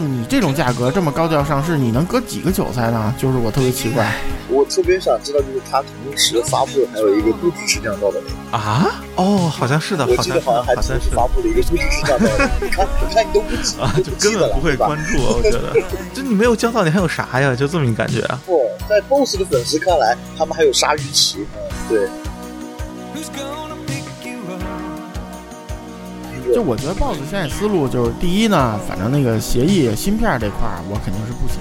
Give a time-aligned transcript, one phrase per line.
[0.00, 3.12] 后你这种价格这么高调上市，你能割几个韭菜呢？
[3.18, 4.14] 就是我特别奇怪。
[4.48, 8.20] 我特别想知道，就是它同时发布还有一个不支持降噪的，
[8.50, 9.02] 啊？
[9.16, 12.50] 哦，好像是的，我好像好像还好像是的同时发布了一个不支持降噪的。
[12.62, 15.74] 你看，你看你都不记，啊，就根本不会关注，我觉得，
[16.14, 17.54] 就你没有降噪，你还有啥呀？
[17.54, 18.38] 就这么一感觉啊？
[18.46, 21.40] 不，在 BOSS 的粉丝看来，他们还有鲨鱼鳍。
[21.40, 22.08] 嗯，对，
[26.58, 31.58] 就我觉得 BOSS 现在思路就是，第一呢，反正那个协议芯片这块儿我肯定是不行。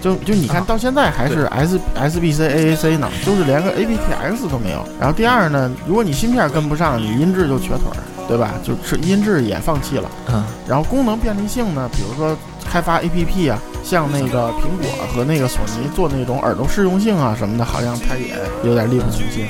[0.00, 4.82] 就就你看啊到现在还是 S SBC AAC 呢，就是连个 aptX 都没有。
[4.98, 8.54] 然后第二呢，如果你芯片跟不上，你音质就瘸腿儿，对吧？
[8.64, 10.10] 就是音质也放弃了。
[10.32, 19.46] 嗯，然后功能便利性呢，比如说开发 APP 啊，像那个苹果和那个索尼做那种耳朵适用性啊什么的，好像它也有点力不从心。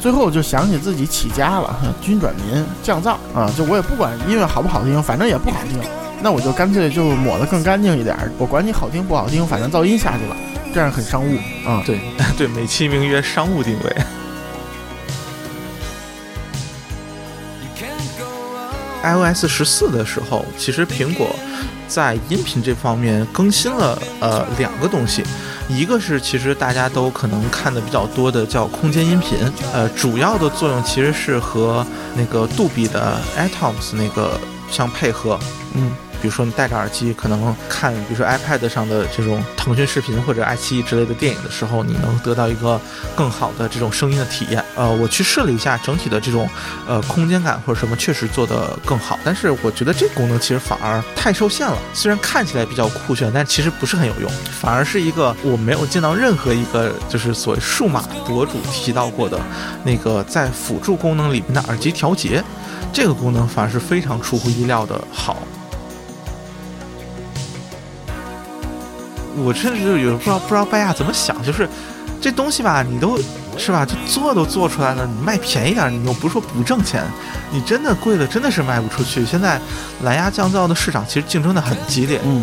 [0.00, 5.80] 最后就想起自己起家了，军转民降噪啊，就我也不管音乐好不好听，反正也不好听，
[6.22, 10.36] 那我就干脆就抹得更干净一点，我管你好听不好听，反正噪音下去了，
[10.72, 11.82] 这样很商务啊。
[11.84, 12.00] 对
[12.38, 13.96] 对，美其名曰商务定位。
[19.02, 21.34] iOS 十四的时候，其实苹果
[21.86, 25.22] 在音频这方面更新了呃两个东西，
[25.68, 29.38] 一个是其实大家都可能看的比较多的叫空间音频，
[29.72, 31.84] 呃，主要的作用其实是和
[32.14, 34.38] 那个杜比的 Atoms 那个
[34.70, 35.38] 相配合，
[35.74, 35.90] 嗯，
[36.20, 42.80] 比如说你戴着耳机，可能看，比如说 iPad 上的这种腾讯视频或者爱奇艺之类的电影的时候，你能得到一个
[43.14, 44.64] 更好的这种声音的体验。
[44.74, 46.48] 呃，我去试了一下，整体的这种
[46.86, 51.76] 呃空间感或者什么确实做得更好，但是我觉得这个功能其实反而太受限了。
[51.94, 59.40] 虽然看起来比较酷炫，但其实不是很有用，反而是一个我没有见到任何一个就是所谓数码博主提到过的
[59.84, 62.42] 那个在辅助功能里面的耳机调节。
[62.92, 65.36] 这个功能反而是非常出乎意料的好，
[69.36, 71.68] 我甚至有不知道不知道拜亚怎么想，就是
[72.20, 73.18] 这东西吧，你都
[73.58, 77.04] 是吧，就做都做出来了，你卖便宜点，你又不是说不挣钱，
[77.50, 79.24] 你真的贵了，真的是卖不出去。
[79.24, 79.60] 现在
[80.02, 82.42] 蓝牙降噪的市场其实竞争的很激烈，嗯，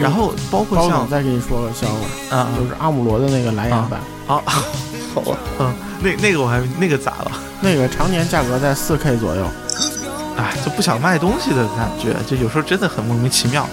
[0.00, 4.42] 然后包括包像总再给你说个笑话，啊就是阿姆罗的那个蓝牙版，啊，
[5.14, 7.32] 好啊，嗯，那那个我还那个咋了？
[7.60, 9.46] 那个常年价格在四 K 左右。
[10.36, 13.68] 哎，就不想卖东西的感觉，就有时候真的很莫名其妙。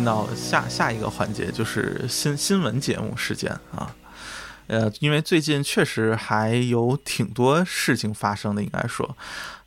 [0.00, 3.94] 进到下下一个环节，就是新新闻节目时间啊。
[4.66, 9.14] 呃，因为最近确实还有挺多事情发生的，应该说，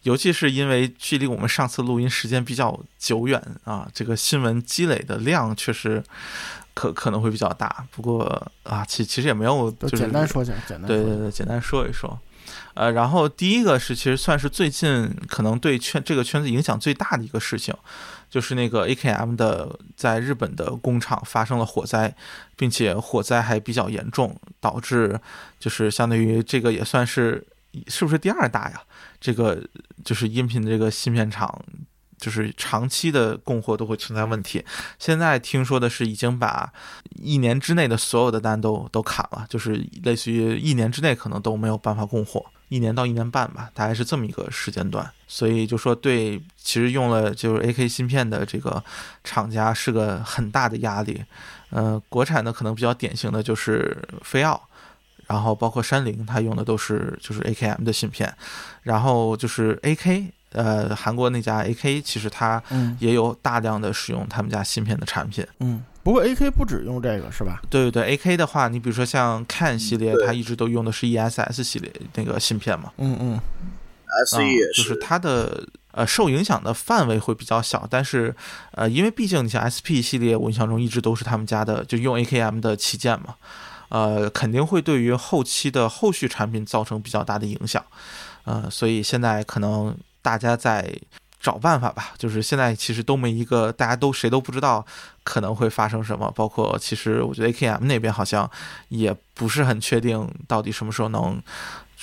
[0.02, 6.04] 尤其是因为距离我们上次录音时间比较久远啊，这个新闻积累的量确实
[6.74, 7.86] 可可能会比较大。
[7.92, 12.20] 不过啊，其其实也没有，就是简单说讲，简单对对对，简单说一说。
[12.74, 17.74] 呃，然后第一个是，其实算是最近可能对圈这个圈子影响最大的一个事情，
[18.34, 22.16] 就是那个 AKM 的在日本的工厂发生了火灾，
[22.56, 25.20] 并且火灾还比较严重，导致
[25.60, 27.46] 就是相当于这个也算是
[27.88, 28.82] 是不是第二大呀？
[29.22, 29.64] 这个
[30.04, 31.64] 就是音频的这个芯片厂。
[32.20, 34.64] 就是长期的供货都会存在问题。
[34.98, 36.72] 现在听说的是已经把
[37.16, 45.08] 一年之内的所有的单都都砍了，就是类似于一年之内可能都没有办法供货，一年到一年半吧，大概是这么一个时间段。
[45.28, 48.84] 所以就说对，其实用了就是 AK 芯片的这个
[49.24, 51.24] 厂家是个很大的压力。
[51.70, 54.60] 呃，国产的可能比较典型的就是飞奥。
[55.26, 58.32] 然后包括山灵，它用的都是就是 AKM 的芯片，
[58.82, 65.48] 然后就是 AK，呃，韩国那家 AK，其实它嗯也有大量的使用他们家芯片的产品。
[65.60, 67.62] 嗯，不过 AK 不只用这个是吧？
[67.70, 73.40] 对对对，AK 的话，你比如说像 Can 系列，对它一直都用的是 ESS 系列那个芯片嘛，嗯嗯
[74.26, 78.36] ，S 啊 E 也就是它的呃受影响的范围会比较小，但是
[78.72, 83.36] 呃，因为毕竟你像 SP 系列，我印象中一直都是他们家的，就用 AKM 的旗舰嘛。
[83.90, 87.84] 呃，肯定会对于后期的后续产品造成比较大的影响。
[88.46, 90.92] 呃，所以现在可能大家在
[91.44, 94.84] 找办法吧，就是现在其实都没一个，大家都谁都不知道
[95.26, 96.32] 可能会发生什么。
[96.34, 98.50] 包括其实我觉得 AKM 那边好像
[98.88, 101.38] 也不是很确定到底什么时候能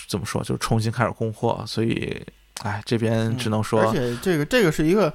[0.06, 1.64] 怎么说，就是重新开始供货。
[1.66, 2.22] 所以，
[2.62, 5.10] 哎，这边只能说，而且这个这个是一个，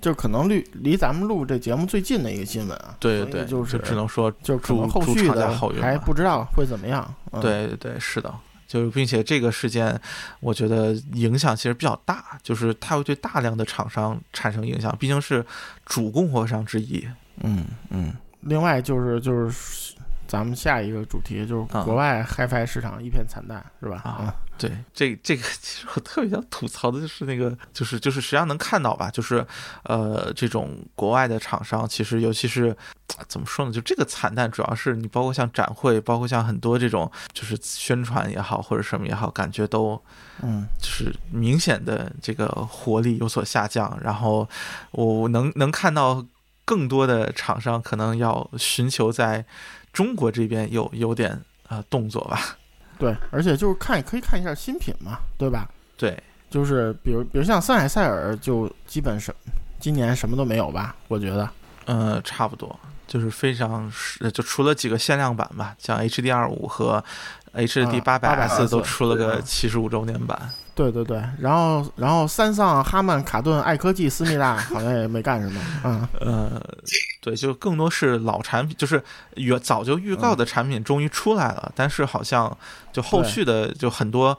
[0.00, 2.94] 就可能离离咱们录这节目最近的一个新闻啊。
[3.00, 7.12] 对对就就是只能说就可能后续的好运还不知道会怎么样。
[7.32, 8.32] 嗯、对对对，是的，
[8.66, 9.98] 就是并且这个事件，
[10.40, 15.44] 我觉得影响其实比较大，就是它会对大量的厂商产生影响，毕竟是
[15.84, 17.06] 主供货商之一。
[17.42, 18.12] 嗯嗯。
[18.40, 19.94] 另外就是就是
[20.26, 21.82] 咱们下一个主题就是啊。
[21.82, 23.96] 国外 HiFi 市场一片惨淡，是吧？
[24.04, 29.46] 啊对，这这个 其实我特别想吐槽的就是那个，就是就是实际上能看到吧，就是
[29.82, 32.74] 呃，这种国外的厂商，其实尤其是
[33.28, 40.02] 怎么说呢，就这个惨淡，主要是你包括像展会，包括像很多这种就是宣传也好，或者什么也好，感觉都
[40.42, 40.66] 嗯。
[40.80, 44.48] 就是明显的这个活力有所下降，然后
[44.92, 46.24] 我能能看到
[46.64, 49.44] 更多的厂商可能要寻求在
[49.96, 52.54] 中国这边有有点呃动作吧，
[52.98, 55.66] 对，而且就是看可以看一下新品嘛，对吧？
[55.96, 59.34] 对，就是比如比如像森海塞尔，就基本什
[59.80, 60.94] 今年什么都没有吧？
[61.08, 61.48] 我觉得。
[61.86, 67.02] 呃，差不多，就是非常是就除了几个限量版吧，像 HD 二五和
[67.54, 76.62] HD 八百 S 800都出了个对七十五周年版，对对对，然后然后三桑、哈曼卡顿、爱科技、思密达好像也没干什么，嗯， 呃，
[77.22, 79.02] 对，就更多是老产品，就是
[79.36, 82.54] 预早就预告的产品终于出来了，但是好像
[82.92, 84.38] 就后续的就很多，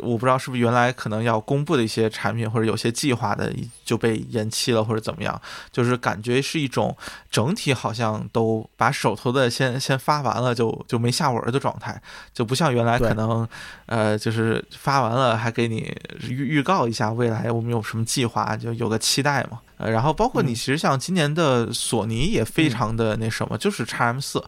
[0.00, 3.52] 我不知道是不是原来可能要公布的一些产品或者有些计划的
[3.84, 5.40] 就被延期了或者怎么样，
[5.72, 6.96] 就是感觉是一种
[7.30, 12.00] 整体好像都把手头的先先发完了就就没下文的状态，
[12.32, 13.46] 就不像原来可能
[13.86, 15.94] 呃就是发完了还给你
[16.28, 19.60] 预预告一下未来我们有什么计划，就有个期待嘛。
[19.78, 24.42] 呃，然后包括你嗯其实像今年的索尼也非常的那什么，就是 x M 四。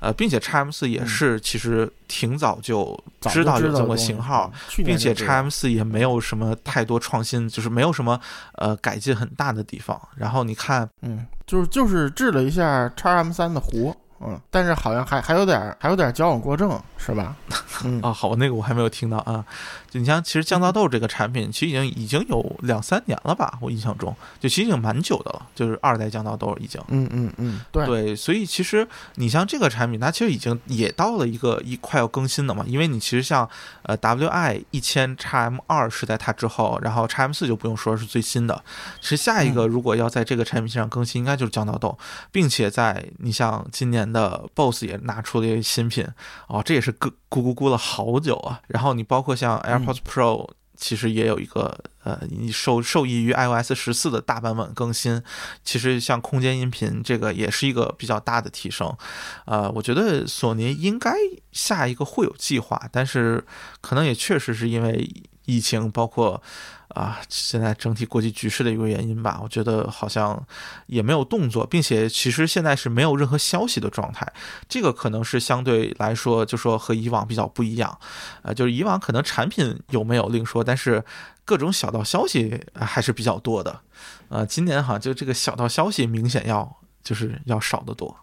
[0.00, 2.98] 呃，并且 x M 四也嗯是其实挺早就
[3.30, 8.18] 知道有这么型号，，并且 x M 四也没有什么太多创新，就是没有什么
[8.54, 10.00] 呃改进很大的地方。
[10.16, 17.36] 然后你看，嗯，就是就是治了一下 x M 三的糊，嗯，但是好像还还有点还有点矫枉过正，是吧？
[17.84, 19.44] 嗯 啊，好，那个我还没有听到啊。
[19.90, 26.80] 就你像，其实降噪豆这个产品，其实已经已经有两三年了吧，我印象中，就其实已经蛮久的了，就是二代降噪豆已经。
[26.88, 27.84] 嗯嗯嗯，对。
[27.86, 33.48] 对，所以其实你像这个产品，它其实已经也到了一个一快要更新的嘛，因为你其实像
[33.82, 38.62] 呃 WI 一千 x M 二是在它之后，然后 x M 四就不用说是最新的，
[39.00, 41.98] 其实下一个如果要在这个产品线上更新，应该就是降噪豆，
[42.30, 46.06] 并且在你像今年的 BOSS 也拿出了一些新品
[46.46, 50.50] 哦，这也是咕咕咕咕了好久啊，然后你包括像 Pods Pro。
[50.82, 55.22] 其实也有一个呃，你受受益于 iOS 十四的大版本更新，
[55.62, 58.96] 其实像空间音频这个也是一个比较大的提升，
[59.44, 61.12] 呃，我觉得索尼应该
[61.52, 63.44] 下一个会有计划，但是
[63.82, 65.06] 可能也确实是因为
[65.44, 66.40] 疫情，包括
[66.88, 70.40] 啊现在整体国际局势的一个原因吧，我觉得好像
[70.86, 74.30] 也没有动作，并且其实现在是没有任何消息的状态，
[74.68, 77.98] 这个可能是相对来说就说和以往比较不一样，
[78.42, 81.04] 呃，就是以往可能产品有没有另说，但是
[81.44, 83.80] 各种小道消息还是比较多的，
[84.28, 88.16] 呃，今年好像就这个小道消息明显要就是要少得多。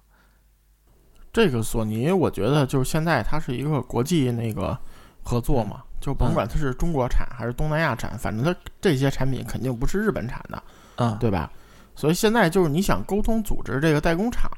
[1.34, 4.78] 这个索尼，我觉得就是现在它是一个国际那个
[5.24, 10.62] 合作嘛，就甭管它是中国产还是东南亚产，反正它这些产品肯定不是日本产的，
[10.96, 11.52] 啊，对吧？
[11.96, 14.50] 所以现在就是你想沟通组织这个代工厂，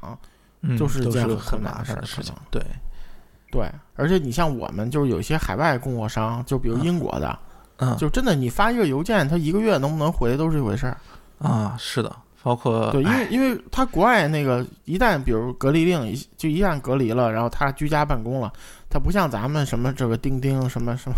[0.60, 2.34] 嗯，就是件很麻难的事儿可烦的事情。
[2.50, 2.62] 对，
[3.50, 7.38] 对，而且你像我们就是有一些海外供货商，就比如英国的，
[7.78, 10.98] 嗯，就真的你发一个邮件，他一个月能不能回都是一回事儿。
[11.38, 18.52] 啊，是的，包括对，因为哎因为他国外那个一旦比如隔离令就一旦隔离了，然后他居家办公了，
[18.90, 21.16] 他不像咱们什么这个钉钉什么什么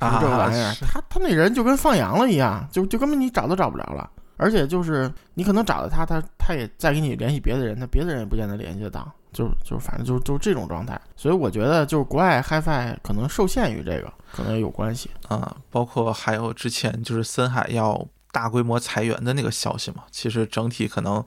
[0.00, 4.08] 什么这个玩意儿，他他那人就跟放羊了一样，就就根本你找都找不着了。
[4.40, 11.00] 而且就是你可能找到他，他他也再给你联系别的人，那别的人也不见得联系得到，就就反正就就这种状态。
[11.16, 15.10] 所以我觉得就是国外 HiFi 可能受限于这个，可能有关系。
[15.26, 21.24] 啊，包括还有之前就是森海要大规模裁员的那个消息嘛，其实整体可能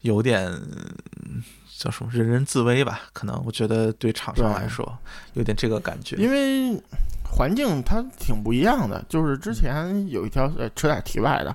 [0.00, 1.42] 有点嗯
[1.76, 4.96] 叫什么人人自危吧，可能我觉得对厂商来说
[5.34, 6.16] 有点这个感觉。
[6.16, 6.82] 因为
[7.30, 9.04] 环境它挺不一样的。
[9.08, 11.54] 就是之前有一条呃，扯点题外的，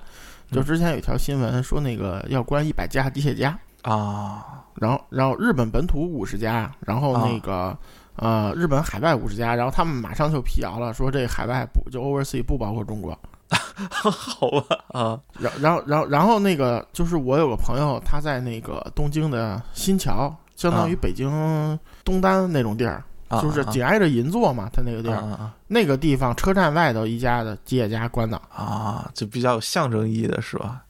[0.50, 7.76] 就之前有一条新闻说那个要关一百家机械家，啊，然后然后日本本土五十家，然后那个、
[8.16, 13.18] 呃，日本海外五十家，然后他们马上就辟谣了，说这海外不就 oversea 不包括中国。
[13.84, 23.04] 好吧啊然然后然后然后那个就是我有个朋友，他在那个东京的新桥，相当于啊北京东单那种地儿，啊，
[23.40, 30.82] 就是啊紧挨着银座嘛，他那个地儿，那个地方车站外头一家的吉野家关的，啊啊，就比较有象征意义的是吧？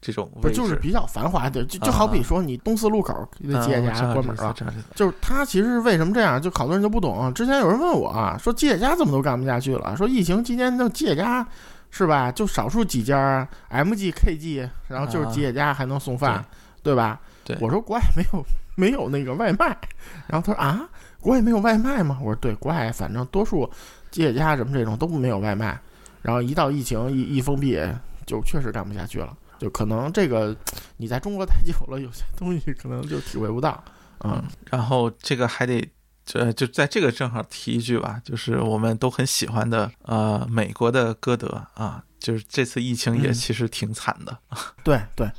[0.00, 4.54] 这种不就是比较繁华的，就就啊好比说你东四路口那吉野家关门了。
[4.94, 7.32] 就是他其实为什么这样，就好多人就不懂。
[7.34, 11.46] 之前有人问我啊，说吉野家怎么都干不下去了，说疫情期间那吉野家
[11.90, 16.42] 是吧，就少数几家 MG、KG，然后就是吉野家还能送饭，
[16.82, 17.20] 对吧？
[17.44, 17.58] 对。
[17.60, 18.42] 我说国外没有
[18.74, 19.66] 没有那个外卖，
[20.28, 20.88] 然后他说啊，
[21.20, 22.18] 国外没有外卖吗？
[22.20, 23.70] 我说对，国外反正多数
[24.10, 25.78] 吉野家什么这种都没有外卖，
[26.22, 27.78] 然后一到疫情一一封闭，
[28.26, 29.36] 就确实干不下去了。
[29.58, 30.56] 就可能这个
[30.96, 33.82] 你在中国待久了，有些东西可能就体会不到。
[34.24, 35.86] 嗯，然后这个还得，
[36.24, 43.32] 这就在这个正好提一句吧，就是我们都很喜欢的，呃，美国的歌德啊，就是这次疫情也嗯。
[43.34, 44.38] 其实挺惨的，
[44.82, 45.30] 对 对，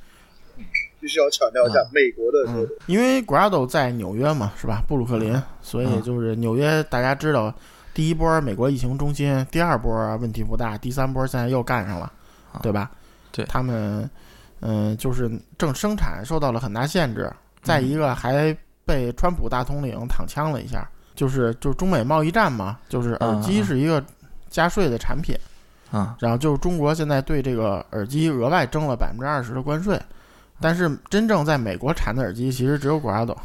[1.01, 1.89] 必须要强调一下嗯。
[1.91, 4.81] 美国的嗯，因为 Grado 在纽约嘛，是吧？
[4.87, 7.53] 布鲁克林，所以嗯就是纽约，大家知道，
[7.93, 12.11] 第一波美国疫情中心，第二波问题不大，第三波现在又干上了，
[12.61, 12.91] 对吧？
[13.31, 13.43] 对。
[13.45, 14.09] 他们，
[14.61, 17.31] 嗯、就是正生产受到了很大限制，
[17.63, 18.55] 再一个还
[18.85, 24.03] 被川普大统领躺枪了一下，就是就是中美贸易战嘛，就是耳机是一个
[24.49, 25.35] 加税的产品，
[25.91, 29.99] 啊然后就是中国现在对这个耳机额外征了百分之二十的关税，
[30.61, 33.35] 但是真正在美国产的耳机其实只有 Grado，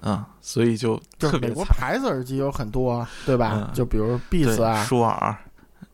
[0.00, 3.52] 啊，所以就就美国牌子耳机有很多，对吧？
[3.54, 5.36] 嗯就比如 Beats 啊，舒尔，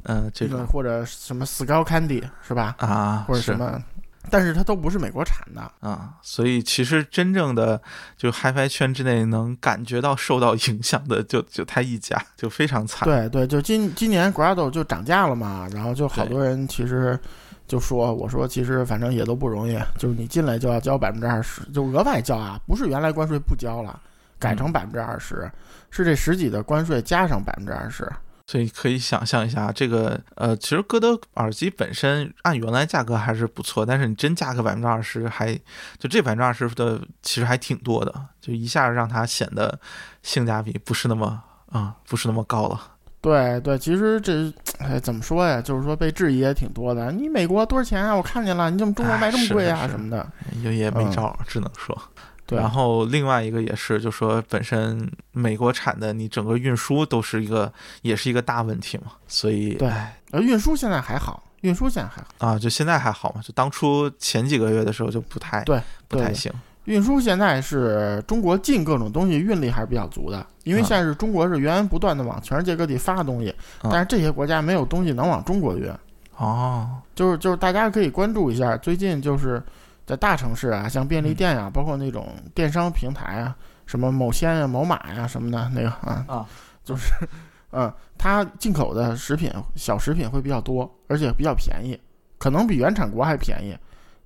[0.05, 2.75] 嗯，这个或者什么 Skull Candy 是吧？
[2.79, 3.81] 啊，或者什么，
[4.31, 5.61] 但是它都不是美国产的。
[5.81, 7.81] 啊，所以其实真正的
[8.17, 13.09] 就 HiFi 圈之内能感觉到受到影响的就就他一家，就非常惨。
[13.09, 17.19] 对对，就今今年 Grado 就涨价了嘛，然后就好多人其实
[17.71, 23.97] 就说，我说其实反正也都不容易，就是你进来就要交百分之二十，就额外交啊，不是原来关税不交了，
[24.41, 25.49] 改嗯成百分之二十，
[25.89, 28.11] 是这十几的关税加上百分之二十。
[28.49, 35.55] 所以可以想象一下，这个呃，其实歌德耳机本身按原来价格还是不错，但是你真加个百分之二十，还
[35.97, 39.79] 就这百分之二十的其实还挺多的，就一下让它显得
[40.25, 42.90] 性价比不是那么啊、不是那么高了。
[43.21, 45.61] 对对，其实这哎怎么说呀？
[45.61, 47.13] 就是说被质疑也挺多的。
[47.13, 48.15] 你美国多少钱啊？
[48.15, 49.87] 我看见了，你怎么中国卖这么贵啊？
[49.87, 50.27] 什么的。
[50.63, 51.97] 也也没嗯招儿，只能说。
[52.47, 57.73] 对，然后另外一个也是，就说本身美国产的，你整个运输都是一个，
[58.03, 59.13] 也是一个大问题嘛。
[59.29, 59.89] 所以对
[60.33, 62.49] 而，运输现在还好，运输现在还好。
[62.49, 66.51] 啊，就现在还好嘛，就当初前几个月的时候就不太对对不太行。
[66.91, 70.85] 运输现在是中国进各种东西运力还是比较足的，因为啊。
[70.85, 73.91] 现在是中国是源源不断的往全世界各地发东西，啊。
[73.93, 75.89] 但是这些国家没有东西能往中国运。
[76.37, 79.63] 哦，就是就是大家可以关注一下，最近就是
[80.05, 83.55] 在大城市啊，像便利店呀、包括那种电商平台啊，
[83.87, 86.25] 什么某鲜呀、某马呀什么的那个啊。
[86.27, 86.47] 啊，
[86.83, 87.13] 就是
[87.71, 91.97] 嗯，它进口的食品小食品会比较多，而且比较便宜，
[92.37, 93.77] 可能比原产国还便宜。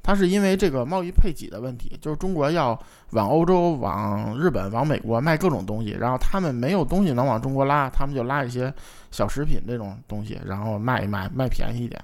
[0.04, 2.78] 它是因为这个贸易配给的问题，就是中国要
[3.12, 8.73] 往欧洲、往日本、往美国卖各种东西，然后他们没有东西能往中国拉，他们就拉一些
[9.11, 11.99] 小食品这种东西，然后卖一卖，卖便宜一点，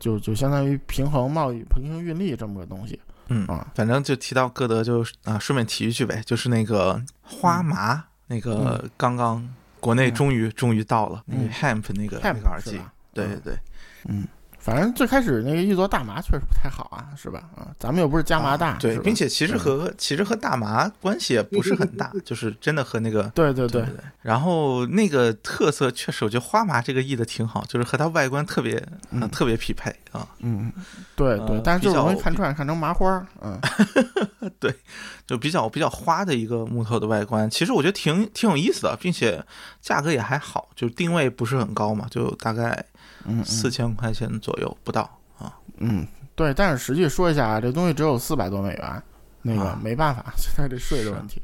[0.00, 3.00] 就就相当于平衡贸易、平衡运力这么个东西。
[3.28, 9.48] 嗯啊，反正就提到歌德就，啊，顺便提一句呗，就是那个花麻、那个刚刚
[9.80, 12.78] 国内终于、终于到了、那个嗯 hemp 那个、Hemp 那个耳机，
[13.14, 13.54] 对对对，
[14.08, 14.26] 嗯，
[14.64, 17.42] 反正最开始那个一做大麻确实不太好啊，是吧？
[17.54, 23.82] 啊，咱们又不是加麻大，对，并且其实和、其实和大麻关系也不是很大， 就是真的和那个对对对。
[23.82, 29.22] 对对，然后那个特色确实，我觉得花麻这个译的挺好，就是和它外观特别、嗯。
[29.22, 30.72] 啊特别匹配啊，嗯，
[31.16, 33.60] 对对呃，但是就是容易比较看成麻花儿，嗯，
[35.26, 37.50] 就比较比较花的一个木头的外观。
[37.50, 39.44] 其实我觉得挺挺有意思的，并且
[39.82, 42.84] 价格也还好，就定位不是很高嘛，就大概
[43.44, 45.02] 四千块钱左右不到
[45.38, 45.52] 啊。
[45.78, 49.02] 嗯，对，但是实际说一下啊，这东西只有四百多美元，
[49.42, 51.42] 那个啊没办法， 现在这税的问题。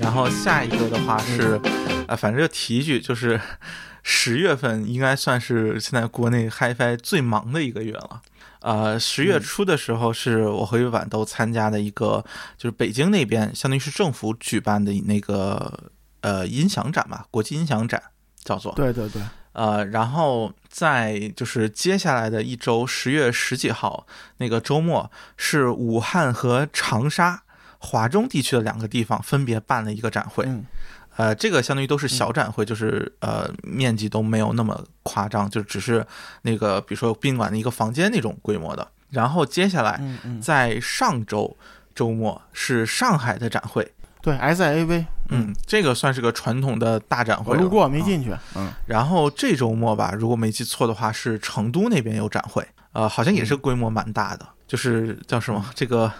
[0.00, 1.60] 然后下一个的话是，
[2.08, 3.40] 呃，反正就提一句，就是
[4.02, 8.22] 十月份应该算是现在国内 HiFi 最忙的一个月了。
[8.60, 12.24] 呃，十月初的时候是我和晚都参加的一个，
[12.56, 18.02] 就是北京那边相当于是政府举办的那个呃音响展吧，国际音响展
[18.42, 18.72] 叫做。
[18.74, 19.22] 对对对，
[19.52, 24.06] 呃，然后在就是接下来的一周，十月十几号
[24.38, 27.42] 那个周末是武汉和长沙
[27.78, 30.44] 华中地区的两个地方分别办了一个展会。
[30.46, 30.64] 嗯
[31.16, 36.06] 呃，这个相当于都是小展会，就是呃面积都没有那么夸张，就只是
[36.42, 38.88] 那个比如说宾馆的一个房间那种规模的。
[39.10, 41.54] 然后接下来嗯嗯，在上周
[41.94, 47.52] 周末是上海的展会，对，SIAV，嗯，这个算是个传统的大展会。
[47.52, 55.64] 我路过没啊进去，嗯然后这周末吧，如果没记错的话，是成都那边有展会，呃，好像也是规模蛮大的，就是叫什么？
[55.74, 56.12] 这个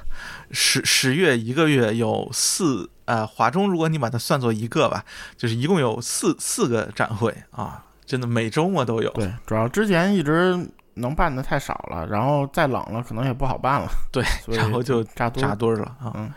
[0.51, 5.05] 十十月一个月有四，呃，华中如果你把它算作一个吧，
[5.37, 9.11] 就是一共有四四个展会啊，真的每周末都有。
[9.11, 10.57] 对，主要之前一直
[10.95, 16.13] 能办的太少了，然后再冷了可能也不好办了，对，然后就扎堆儿，扎堆了啊。
[16.15, 16.33] 嗯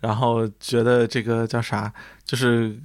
[0.00, 1.92] 然后觉得这个叫啥，
[2.24, 2.76] 就是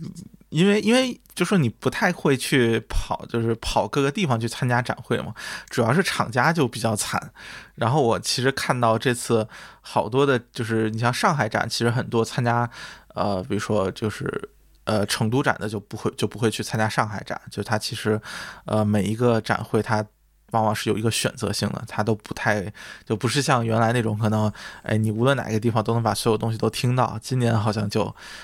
[0.50, 5.34] 因为因为就说你不太会去跑，就是跑各个地方去参加展会嘛，
[5.70, 7.32] 主要是厂家就比较惨。
[7.76, 9.48] 然后我其实看到这次
[9.82, 12.70] 好多的，就是你像上海展，其实很多参加，
[13.16, 14.50] 呃，比如说就是。
[14.86, 18.22] 呃，成都展的就不会就不会去参加上海展，就它其实，
[18.66, 20.06] 呃，每一个展会它
[20.52, 22.66] 往往是有一个选择性的，它都不太
[23.06, 24.52] 就不是像原来那种可能，
[24.84, 27.18] 哎，你无论哪个地方都能把所有东西都听到。
[27.22, 28.04] 今年好像就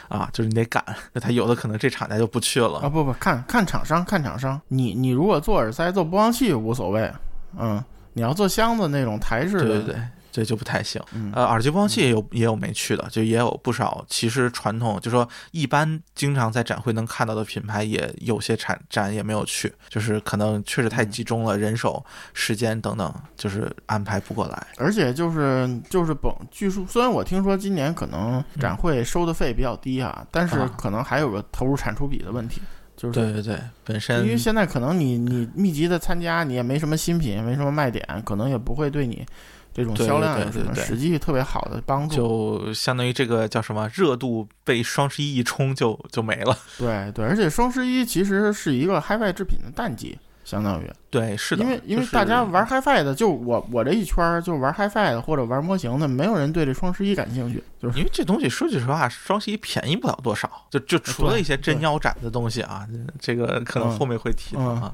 [0.09, 2.89] 啊，就是你得赶，那他有的可能这厂家就不去了啊了。
[2.89, 7.11] 不不，看看厂商看厂商，你你如果做耳塞做播放器无所谓，
[7.57, 11.01] 嗯，你要做箱子那种台式的，对对对，这就不太行。
[11.13, 14.03] 嗯呃，耳机播放器也有也有没去的，就也有不少。
[14.07, 22.03] 其实传统就说一般经常在展会能看到的品牌，也有些展展也没有去，就是可能确实太集中了，人手、
[22.33, 24.67] 时间等等，就是安排不过来。
[24.77, 32.61] 而且就是就是本，据说虽然我听说今年可能展会收的费比较低啊，但是啊可能还有个投入产出比的问题，
[32.95, 39.25] 就是对对对，本身因为现在可能你你密集的参加，你也没什么新品，也没什么卖点，可能也不会对你
[39.73, 42.15] 这种销量对对对有什么实际特别好的帮助。
[42.15, 46.57] 就相当于这个叫什么热度被双十一一冲就就没了。
[46.77, 57.97] 对对，而且双十一其实是一个 HiFi 制品的淡季，相当于，对，是的，因为因为大家玩 HiFi 的，就我我这一圈儿就玩 HiFi 的或者玩模型的，没有人对这双十一感兴趣，就是。
[57.97, 62.85] 因为这东西说句实话，双十一便宜不了多少，就就除了一些真对腰斩的东西啊，
[63.21, 64.93] 这个可能嗯后面会提到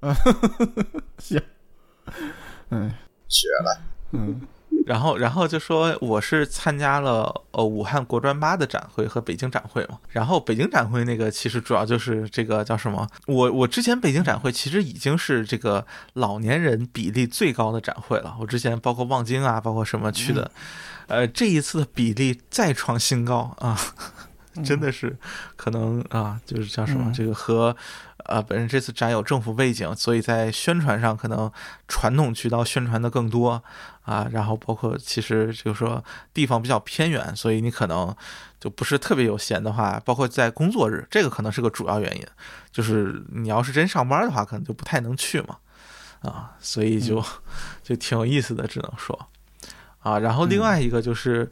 [0.00, 0.14] 嗯。
[1.18, 1.40] 行。
[2.68, 2.92] 嗯。
[3.28, 3.80] 绝了！
[4.12, 4.40] 嗯
[4.84, 9.96] 然后，然后就说我是参加了呃武汉国专八的展会和北京展会嘛。
[10.08, 13.06] 然后北京展会那个其实主要就是这个叫什么？
[13.26, 18.34] 我我之前北京展会其实已经是这个老年人比例最高的展会了。
[18.40, 20.50] 我之前包括望京啊，包括什么去的，
[21.06, 23.78] 呃，这一次的比例再创新高啊。
[24.62, 25.16] 真的是
[25.56, 27.74] 可能啊，就是叫什么，嗯这个和
[28.26, 31.50] 呃本身这次展有政府背景，所以在宣传上可能
[31.88, 33.62] 传统渠道宣传的更多
[34.02, 36.02] 啊，然后包括其实就是说
[36.34, 38.14] 地方比较偏远，所以你可能
[38.60, 42.26] 就不是特别有闲的话，包括在工作日，这个可能是个主要原因，
[42.70, 45.56] 就是你要是真上班的话，可能就不太能去嘛，
[46.20, 47.24] 啊，所以就
[47.82, 49.28] 就挺有意思的，只能说。
[50.00, 51.48] 啊，然后另外一个就是，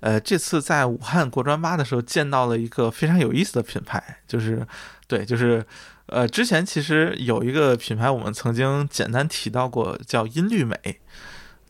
[0.00, 4.66] 呃，这次在武汉国专八的时候见到了一个非常有意思的品牌，就是，
[5.06, 5.64] 对，就是，
[6.04, 10.76] 呃，之前其实有一个品牌我们曾经简单提到过，叫音律美，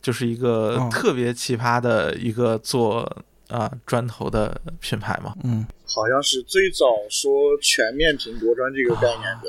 [0.05, 3.01] 就是一个哦特别奇葩的一个做
[3.47, 5.33] 啊、砖头的品牌嘛。
[5.43, 9.47] 嗯好像是最早说全面屏国砖这个概念的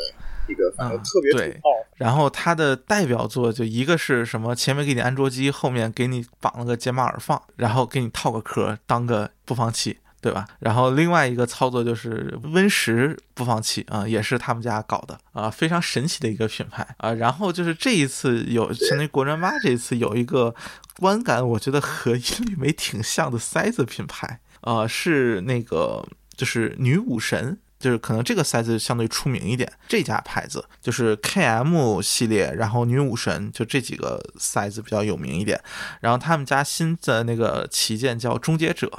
[0.48, 1.68] 一个，反正啊特别土对炮。
[1.96, 10.46] 然后它的代表作就一个是什么，前面给你安卓机，后面给你绑了个解码耳放，然后给你套个壳当个播放器，对吧？
[10.58, 20.54] 然后另外一个操作就是 Win 十播放器啊、也是他们家搞的啊、非常神奇的一个品牌啊、然后就是这一次有相当于国专八这一次有一个
[20.98, 26.04] 观感，我觉得和音律美挺像的塞子品牌啊、是那个
[26.36, 27.58] 就是女武神。
[27.78, 35.60] 就是可能这个塞子相对出名一点，这家牌子就是 KM 系列，然后女武神就这几个塞子比较有名一点。
[36.00, 38.90] 然后他们家新的那个旗舰叫终结者，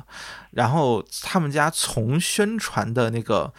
[0.52, 3.54] 然后他们家从宣传的那个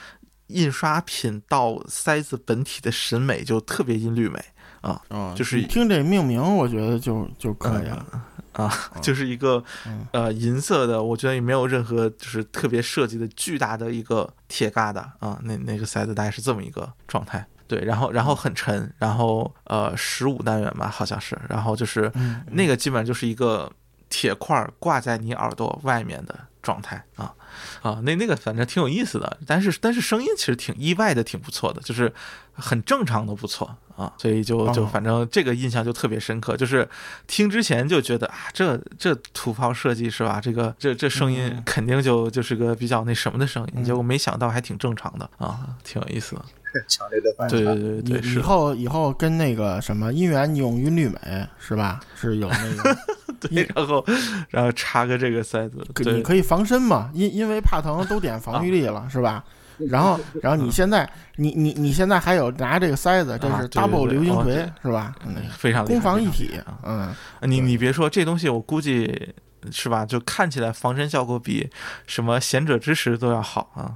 [0.48, 4.42] 印刷品到塞子本体的审美就特别音律美
[4.80, 5.02] 啊，
[5.34, 8.06] 就是你听这命名，我觉得就就可以了。
[8.52, 10.06] 啊，就是一个嗯。
[10.12, 17.46] 呃银色的，我觉得也没有任何就是特别设计的巨大的一个铁疙瘩啊，那那个塞子大概是这么一个状态。
[17.66, 23.70] 对，然后然后很沉，然后呃十五单元吧，好像是，然后就是嗯，那个基本上就是一个
[24.08, 26.34] 铁块儿挂在你耳朵外面的
[26.68, 27.32] 状态啊
[27.80, 32.12] 啊，那那个反正挺有意思的，但是但是声音其实挺意外的，挺不错的，就是
[32.52, 36.86] 很正常的不错啊，所以就就哦反正这个印象就特别深刻，就是
[37.26, 40.38] 听之前就觉得啊，这这土炮设计是吧？
[40.42, 46.44] 这个这这声音嗯肯定就就是个比较那什么的声音，嗯结果没想到还挺正常的啊，挺有意思的。
[46.88, 47.56] 强烈的反差。
[47.56, 51.18] 对对对以对，以后以后跟那个什么姻缘永于绿美
[51.58, 52.00] 是吧？
[52.14, 52.96] 是有那个
[53.40, 54.04] 对，然后
[54.50, 59.44] 然后插个这个塞子，对可你可以防身嘛，因因为怕疼都点防御力了、是吧？
[59.88, 65.14] 然后 然后你现在你你你现在还有拿这个塞子，这是 double 对流星锤、是吧？
[65.24, 69.32] 嗯，非常攻防一体嗯，你你别说这东西，我估计
[69.70, 70.04] 是吧？
[70.04, 71.70] 就看起来防身效果比
[72.08, 73.94] 什么贤者之石都要好啊。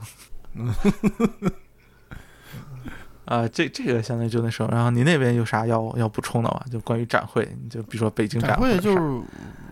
[3.25, 6.61] 啊，这这个相当于就那时候，然后你那边有啥要要补充的吗？
[6.71, 8.99] 就关于展会，你就比如说北京展会就是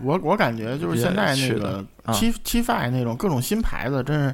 [0.01, 4.33] 我我感觉就是现在那个啊七七 five 那种各种新牌子，真是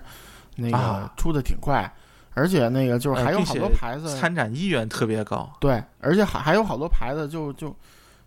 [0.58, 1.91] 那个啊出的挺快，
[2.36, 7.75] 而且那个就是还有好多牌子，参展意愿特别高对，而且还还有好多牌子就就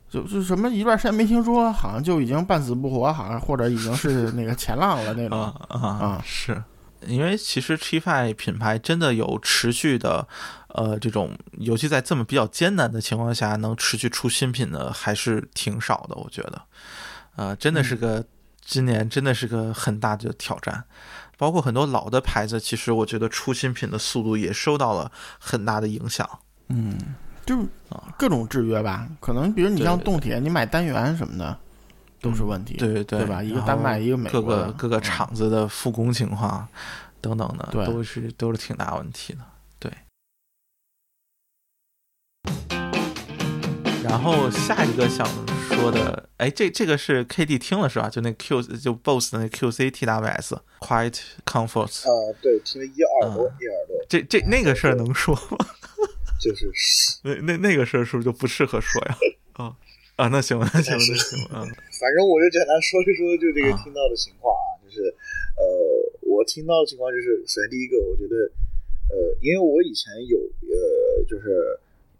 [0.09, 5.40] 就就什么一段时间没听说，好像就已经半死不活，好像或者已经是那个前浪了那种。
[5.40, 6.61] 啊啊啊是。
[7.07, 10.27] 因为其实 c h i f i 品牌真的有持续的，
[10.69, 16.63] 呃，这种尤其在这么比较艰难的情况下，能持续出新品的还是挺少的，我觉得，
[17.37, 18.25] 呃，真的是个、
[18.65, 20.85] 今年真的是个很大的挑战，
[21.39, 26.29] 包括很多老的牌子，其实我觉得出新品的速度也受到了很大的影响。
[26.69, 26.97] 嗯，
[27.47, 28.15] 就是啊。
[28.19, 31.59] 各种制约吧，可能比如你像动铁，你买单元什么的
[32.21, 32.77] 都是问题。
[32.77, 36.67] 对对对吧一个丹麦一个美国各个各个嗯厂子的复工情况
[37.21, 39.41] 等等的，都是都是挺大问题的。
[39.79, 39.93] 对。
[44.03, 45.27] 然后下一个想
[45.69, 48.09] 说的，哎，这这个是 KD 听了是吧？
[48.09, 55.59] 就那 Q 就 BOSS 的那 Q C T W S Quiet Comfort 啊，对，听了一耳朵，嗯一耳朵，这这那个事儿能说吗？
[56.41, 56.73] 就是
[57.23, 59.17] 那那那个事儿是不是就不适合说呀？
[59.53, 59.77] 啊
[60.21, 61.73] 啊，那行吧，那行吧，那行吧，嗯。
[62.01, 63.81] 反正我就简单说一说，就这个啊。
[63.83, 65.01] 听到的情况啊，就是
[65.57, 65.65] 呃，
[66.29, 68.37] 我听到的情况就是，首先第一个，我觉得
[69.09, 70.37] 呃，因为我以前有
[70.69, 71.79] 呃，就是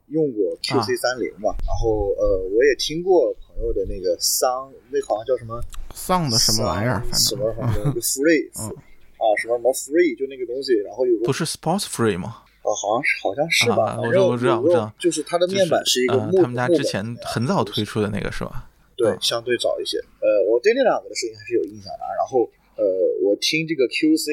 [0.09, 5.61] 用过 QC 三零嘛，然后呃，我也听过朋友的那个桑，那好像叫什么
[5.95, 8.73] 丧的什么玩意儿，反正什么什么 就 free 嗯。
[9.21, 12.37] 啊，什么什么 free 就那个东西，然后有个不是 Sports Free 吗？
[12.63, 18.69] 啊，好像是好像是吧，啊我知道我知道我知道就是它的面板是一个他们家之前很早推出的那个是吧？
[18.69, 19.97] 嗯，对相对早一些。
[20.21, 22.01] 呃，我对那两个的声音还是有印象的。
[22.19, 22.41] 然后，
[22.77, 22.85] 呃，
[23.23, 24.29] 我听这个 QC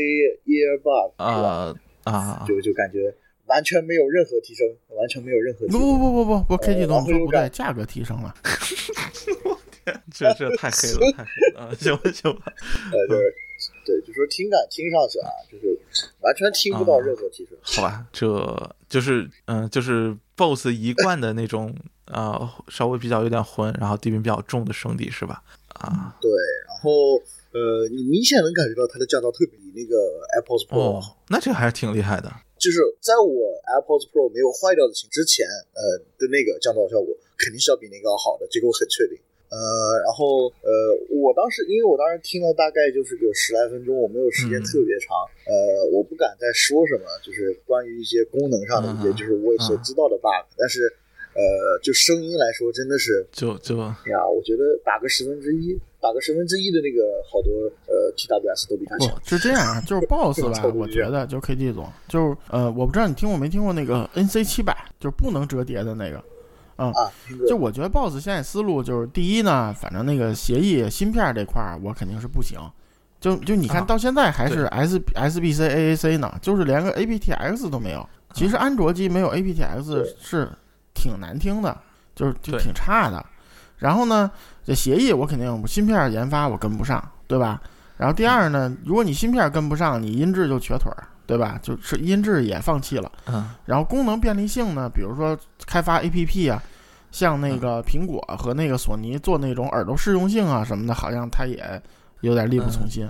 [0.46, 1.12] Earbud？
[1.18, 3.14] 啊啊，就就感觉
[3.46, 5.82] 完全没有任何提升，完全没有任何提不升。
[5.82, 8.36] 不不不不不呃，KT 总说不对，价格提升了。
[10.14, 11.72] 这这太黑了，太黑了啊！
[11.80, 12.52] 行吧行吧，
[12.92, 13.34] 呃，就是
[13.86, 15.80] 对，就说听感听上去啊，就是
[16.22, 17.58] 完全听不到任何提示。
[17.62, 21.74] 好吧，这就是嗯、就是 BOSS 一贯的那种
[22.06, 25.44] 呃，稍微比较有点浑，然后低频比较重的声底是吧？
[25.76, 26.32] 啊，对，
[26.68, 27.18] 然后
[27.54, 29.96] 呃，你明显能感觉到它的降噪特别比那个
[30.38, 32.32] AirPods Pro 哦，那这个还是挺厉害的。
[32.58, 39.18] 就是在我 AirPods Pro 没有坏掉的情之前，呃的那个降噪效果肯定是要比那个要好的，这个我很确定。
[39.50, 39.58] 呃，
[40.04, 40.72] 然后呃，
[41.10, 45.16] 我当时因为我当时听了大概就是有十来分钟，我没有时间嗯特别长，
[45.48, 50.92] 呃，我不敢再说什么，就是关于一些功能上的一些，嗯就是我所知道的 bug，、但是
[51.34, 59.16] 呃，就声音来说，真的是就就哎呀，我觉得打个十分之一，打个十分之一的那个好多呃 TWS 都比它强。
[59.24, 66.22] 不是这样啊，就是 BOSS 吧我觉得就是 KD 总，就是呃，我不知道你听过没听过那个 NC 七百，就是不能折叠的那个。
[66.78, 72.60] 啊，听过就我觉得 BOSS 现在思路就是，第一呢，反正那个协议芯片这块儿我肯定是不行。
[73.20, 78.08] 就就你看啊到现在还是 S SBC AAC 呢，就是连个 aptX 都没有。
[78.34, 80.52] 其实安卓机没有 aptX 是
[80.94, 81.76] 挺难听的，
[82.14, 83.26] 就是就挺差的。
[83.78, 84.30] 然后呢，
[84.64, 87.60] 这协议我肯定芯片研发我跟不上，对吧？
[87.98, 91.60] 然后第二呢，如果你芯片跟不上，你音质就瘸腿儿，对吧？
[91.62, 93.12] 就是音质也放弃了。
[93.28, 95.38] 嗯然后功能便利性呢，比如说
[95.68, 96.64] 开发 APP 啊，
[97.12, 101.80] 像那个苹果和那个索尼做那种耳朵适用性啊什么的，好像它也
[102.22, 103.08] 有点力不从心，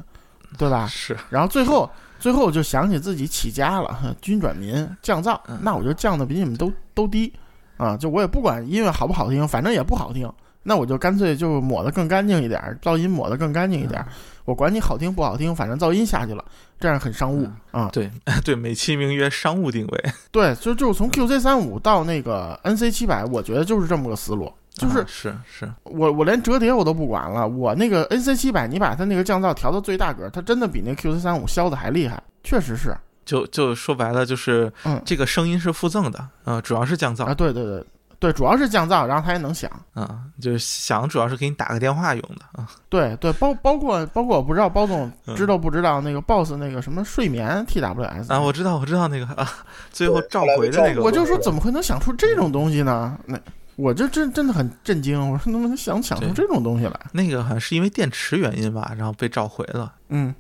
[0.58, 0.86] 对吧？
[0.88, 7.32] 是然后最后最后就想起自己起家了，哼军转民降噪嗯，那我就降的比你们都都低
[7.78, 7.96] 啊！
[7.96, 10.28] 就我也不管音乐好不好听，反正也不好听，
[10.68, 14.08] 那我就干脆就抹得更干净一点儿，噪音抹得更干净一点儿。
[14.44, 16.44] 我管你好听不好听，反正噪音下去了，
[16.78, 17.90] 这样很商务啊。
[17.94, 18.12] 对
[18.44, 20.04] 对，美其名曰商务定位。
[20.30, 24.52] 对，就就是从 QC 三五到那个 NC 七百，我觉得就是这么个思路。
[24.74, 37.84] 就是啊是是，我我连折叠我都不管了，我那个 N C 七百，你把它那个降噪调到最大格，它真的比那 Q C 三五消的还厉害，确实是就就说白了就是嗯这个声音是附赠的，嗯、主要是降噪啊，对对对
[38.20, 42.68] 对，主要是降噪，然后它还能响，啊、就是响主要是给你打个电话用的啊。
[42.90, 49.48] 对对，包包括包括我不知道包总嗯知道不知道那个 BOSS 那个什么睡眠 T W S 啊，我知道，我知道那个啊，
[49.92, 53.16] 最后召回的那个，我就说怎么会能想出这种东西呢？
[53.26, 53.40] 那
[53.76, 57.00] 我就真真的很震惊，我说能不能想想出这种东西来？
[57.12, 60.34] 那个好像是因为电池原因吧，然后被召回了嗯，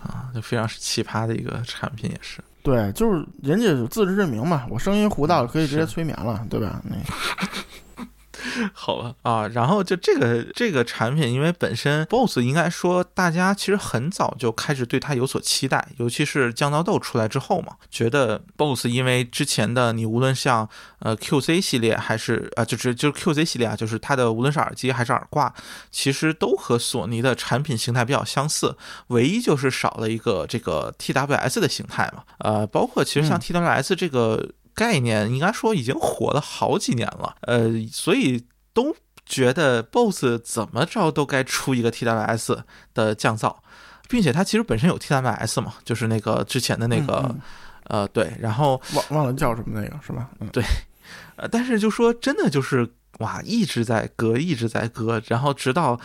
[0.00, 2.40] 啊，就非常奇葩的一个产品也是。
[2.62, 6.82] 对，就是人家有自知之明嘛，我声音糊到可以直接催眠了，对吧？
[6.84, 6.96] 那
[8.72, 20.68] 好吧啊，然后就这个这个产品，因为本身 BOSS 应该说大家其实很早就开始对它有所期待，尤其是降噪豆出来之后嘛，觉得 BOSS 因为之前的你无论像
[21.00, 25.52] 呃 QC 系列还是呃就是就是 QC 系列啊，就是它的无论是耳机还是耳挂，
[25.90, 28.76] 其实都和索尼的产品形态比较相似，
[29.08, 34.50] 唯一就是少了一个这个 TWS 的形态嘛，呃，包括其实像嗯 TWS 这个。
[34.74, 38.94] 概念应该说已经火了好几年了，呃，所以都
[39.26, 42.62] 觉得 BOSS 怎么着都该出一个 TWS
[42.94, 43.56] 的降噪，
[44.08, 47.40] 并且它其实本身有 TWS 嘛，就是那个之前的那个、嗯嗯。
[47.84, 50.30] 呃对，然后忘忘了叫什么那个是吧？
[50.38, 50.62] 嗯，对
[51.34, 55.98] 呃，但是就说真的就是哇，一直在割，一直在割，然后直到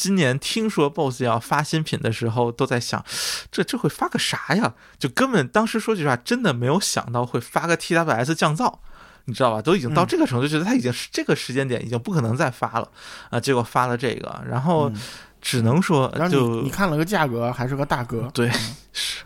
[0.00, 3.04] 今年听说 BOSS 要发新品的时候，都在想，
[3.52, 4.72] 这这会发个啥呀？
[4.98, 8.78] 就根本当时说句实话，真的没有想到会发个 TWS 降噪。
[9.26, 9.60] 你知道吧？
[9.60, 12.90] 都已经到嗯这个程度，觉得它已经是这个时间点已经不可能再发了
[13.28, 13.38] 啊！
[13.38, 14.96] 结果发了这个，然后嗯
[15.42, 18.50] 只能说就你你看了个价格，还是个大哥， 对，
[18.94, 19.22] 是，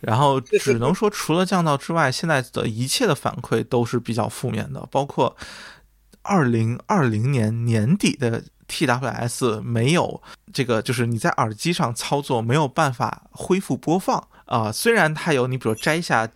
[0.00, 5.36] 然后只能说除了降噪之外，现在的一切的反馈都是比较负面的，包括
[6.22, 16.30] 二零二零年年底的 TWS 没有这个，就是你在耳机上操作没有办法恢复播放啊、虽然它有你比如摘下。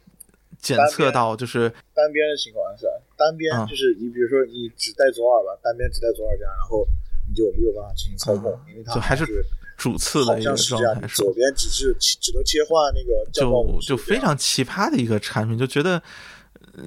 [0.61, 6.87] 检测到就是单边的情况下，单边啊就是你比如说你只戴左耳吧，单边只戴左耳这样，然后
[7.29, 9.45] 你就没有办法进行操控，因为它就还是是
[9.77, 11.27] 主次的一个状态，是吧？
[11.27, 16.01] 左边只是只能切换那个就就非常奇葩的一个产品，就觉得呃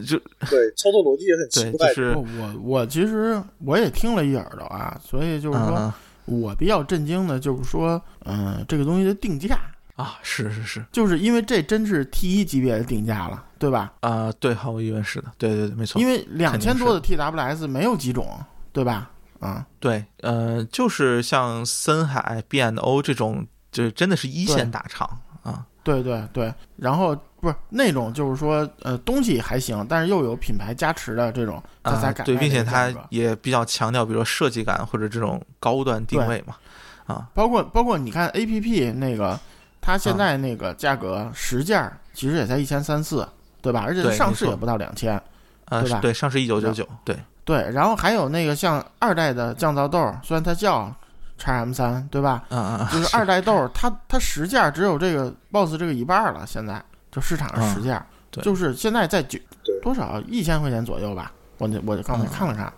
[0.05, 0.17] 就
[0.49, 1.87] 对，操作逻辑也很奇对，怪。
[1.93, 5.93] 就是我我其实我也听了一耳朵啊，所以就是说嗯
[6.25, 9.59] 我比较震惊的就是说，嗯、这个东西的定价，
[9.95, 13.93] 啊，是是是就是因为这真是 T 一级别的定价了，对吧？
[13.99, 18.27] 啊，对，毫无疑问是的，对对对，没错，因为两千多的 TWS 没有几种，
[18.73, 19.11] 对吧？
[19.39, 25.07] 啊，对，呃，就是像森海、B&O 这种，就真的是一线大厂
[25.45, 25.65] 啊。
[25.83, 36.55] 对对对，然后不是那种就是说，呃，东西还行，但是又有品牌加持的这种，它才啊，对，并且它也比较强调，比如说设计感或者这种高端定位嘛。
[37.05, 39.39] 啊，包括包括你看 A P P 那个，
[39.79, 43.29] 它现在那个价格实价其实也才一千三四，
[43.61, 43.83] 对吧？
[43.85, 45.21] 而且上市也不到两千。
[45.65, 50.91] 呃，对吧对，上市一九九九，对，对，然后还有那个像二代的降噪豆，虽然它叫
[51.37, 52.43] x M 三，对吧？
[52.49, 58.43] 嗯嗯，就是二代豆，它它实价只有这个 BOSS 这个一半了，现在就市场上实价，嗯对。
[58.43, 59.39] 就是现在在九
[59.81, 62.29] 多少一千块钱左右吧，我那我刚才嗯。
[62.31, 62.71] 看了看，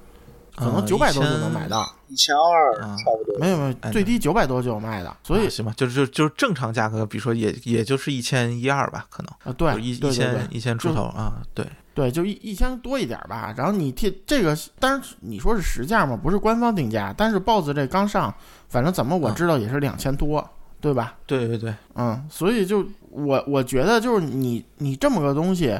[0.55, 3.39] 可呃能九百多就能买到，一千二啊差不多。
[3.39, 11.65] 没有没有，哎最低九百多就有卖的，所以啊行吧，就是就就是正常价格，比如说也也就是一千一二吧，可能啊对一一千一千出头啊，对，
[11.97, 13.51] 对，就一一千多一点吧。
[13.57, 18.31] 然后你贴这个，当然你说是实价嘛，不是官方定价，但是 BOSS 这刚上，
[18.69, 20.47] 反正怎么我啊知道也是两千多，
[20.79, 21.17] 对吧？
[21.25, 25.75] 对对对，嗯，所以就我我觉得就是你你这么个东西，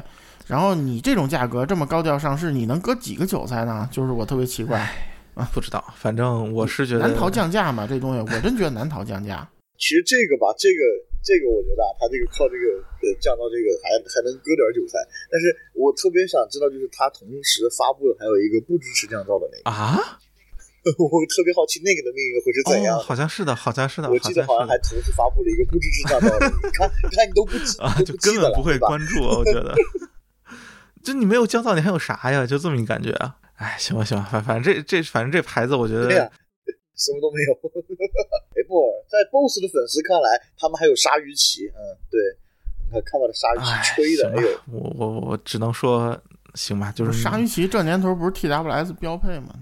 [0.48, 3.88] 然后你这种价格这么高调上市，你能割几个韭菜呢？
[3.92, 4.80] 就是我特别奇怪
[5.34, 9.48] 啊，不知道，反正我是觉得难逃降价嘛，这东西我真觉得难逃降价。
[9.78, 10.82] 其实这个吧，这个
[11.28, 14.96] 这个我觉得啊，它这个靠这个呃降到这个还还能割点韭菜，
[15.28, 20.00] 但是我特别想知道，就是它同时发布的还有一个不支持降噪的那个，啊，
[20.96, 28.78] 我特别好奇那个的命运会是怎样哦，好像是的，好像是的，我记得好像还同时发布了一个不支持降噪的，你看， 你看你都不记，啊，就根本不会？
[28.80, 29.76] 关注，我觉得。
[31.04, 32.44] 就你没有降噪，你还有啥呀？
[32.46, 33.36] 就这么一感觉啊？
[33.56, 36.30] 哎，行吧，行吧，反反正这这反正这牌子，我觉得
[36.98, 37.54] 什么都没有。
[38.52, 41.80] 哎不，在 BOSS 的粉丝看来，他们还有鲨鱼鳍，嗯，
[42.10, 42.20] 对，
[42.84, 46.20] 你看看把这鲨鱼哎，鳍吹的，哎呦，，我我我只能说
[46.54, 49.54] 行吧，就是鲨鱼鳍这年头不是 TWS 标配吗？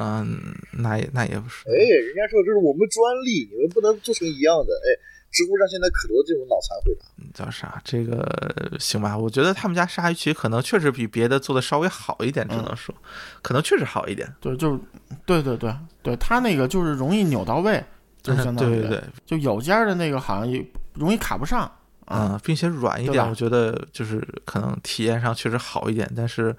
[0.00, 4.88] 嗯，那也那也不是哎，人家说这是我们专利，你们不能做成一样的，哎，
[5.30, 7.04] 知乎上现在可多这种脑残回答。
[7.34, 7.80] 叫啥？
[7.84, 9.16] 这个行吧？
[9.16, 12.94] 我觉得他们家鲨鱼鳍可能确实比别的做的稍微好一点，只能说，
[13.42, 14.32] 可能确实好一点。
[14.40, 14.80] 对，就是
[15.26, 17.84] 对对对对，它那个就是容易扭到位，
[18.22, 20.64] 就相当于 对对对，就有尖的那个好像也
[20.94, 21.60] 容易卡不上
[22.06, 22.32] 啊。
[22.32, 26.56] 嗯，并且软一点，我觉得就是可能体验上确实好一点，但是。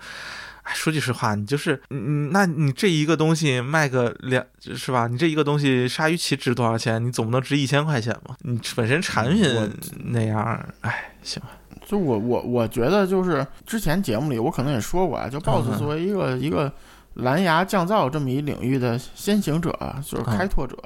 [0.70, 5.08] 哎，说句实话，你就是，嗯，那你这一个东西卖个两，是吧？
[5.08, 7.04] 你这一个东西鲨鱼鳍值多少钱？
[7.04, 8.38] 你总不能值一千块钱吧？
[8.42, 9.72] 你本身产品
[10.06, 11.50] 那样，哎，行吧，
[11.84, 16.72] 就我我我觉得就是之前节目里我可能也说过啊，就嗯 BOSS 作为一个、一个
[17.16, 19.72] 蓝牙降噪这么一领域的先行者，
[20.06, 20.78] 就是开拓者，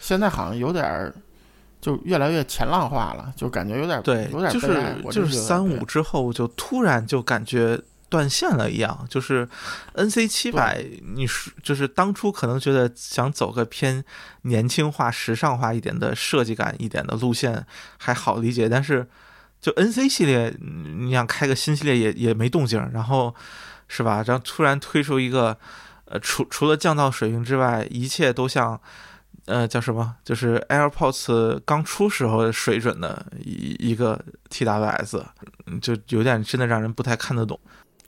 [0.00, 1.14] 现在好像有点儿
[1.80, 7.80] 就越来越前浪化了，就感觉有点儿对有点，儿就是就是三五之后就突然就感觉
[8.12, 9.48] 断线了一样，就是
[9.94, 14.04] N C 七百，你是就是当初可能觉得想走个偏
[14.42, 17.64] 年轻化、时尚化一点的设计感一点的路线
[17.96, 19.08] 还好理解，但是
[19.58, 23.34] 就 N C 系列，嗯你想开个新系列也也没动静，然后
[23.88, 24.22] 是吧？
[24.26, 25.56] 然后突然推出一个，
[26.04, 28.78] 呃，除除了降噪水平之外，一切都像。
[29.46, 30.14] 呃，叫什么？
[30.22, 35.20] 就是 AirPods 刚出时候水准的一一个 TWS，
[35.66, 37.58] 嗯就有点真的让人不太看得懂。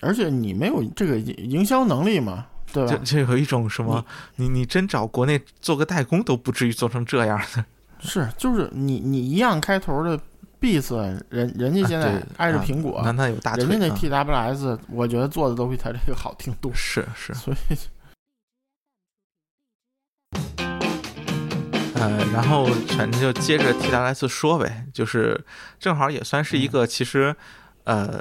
[0.05, 2.93] 而且你没有这个营营销能力嘛，对吧？
[2.93, 4.05] 就就有一种什么，
[4.37, 7.65] 你你真找国内做个代工都不至于做成这样的。
[8.01, 10.21] 是，就是你你一样开头的
[10.61, 10.95] Beats，
[11.31, 17.57] 人人家现在挨着啊苹果，那那有大腿人家那啊 TWS，我觉得做的都比他这个好听多，是是，所以
[21.95, 22.67] 呃，然后
[22.99, 25.43] 反正就接着 TWS 说呗，就是
[25.79, 27.35] 正好也算是一个其实。
[27.85, 28.21] 呃，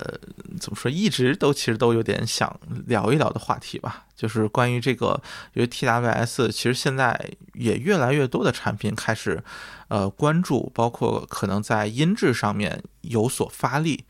[0.59, 0.91] 怎么说？
[0.91, 5.21] 一直都其实都有点想聊一聊的话题吧，就是关于这个，
[5.53, 9.43] 因为 TWS 其实现在也越来越多的产品开始，
[9.87, 14.05] 呃，关注，包括可能在音质上面有所发力。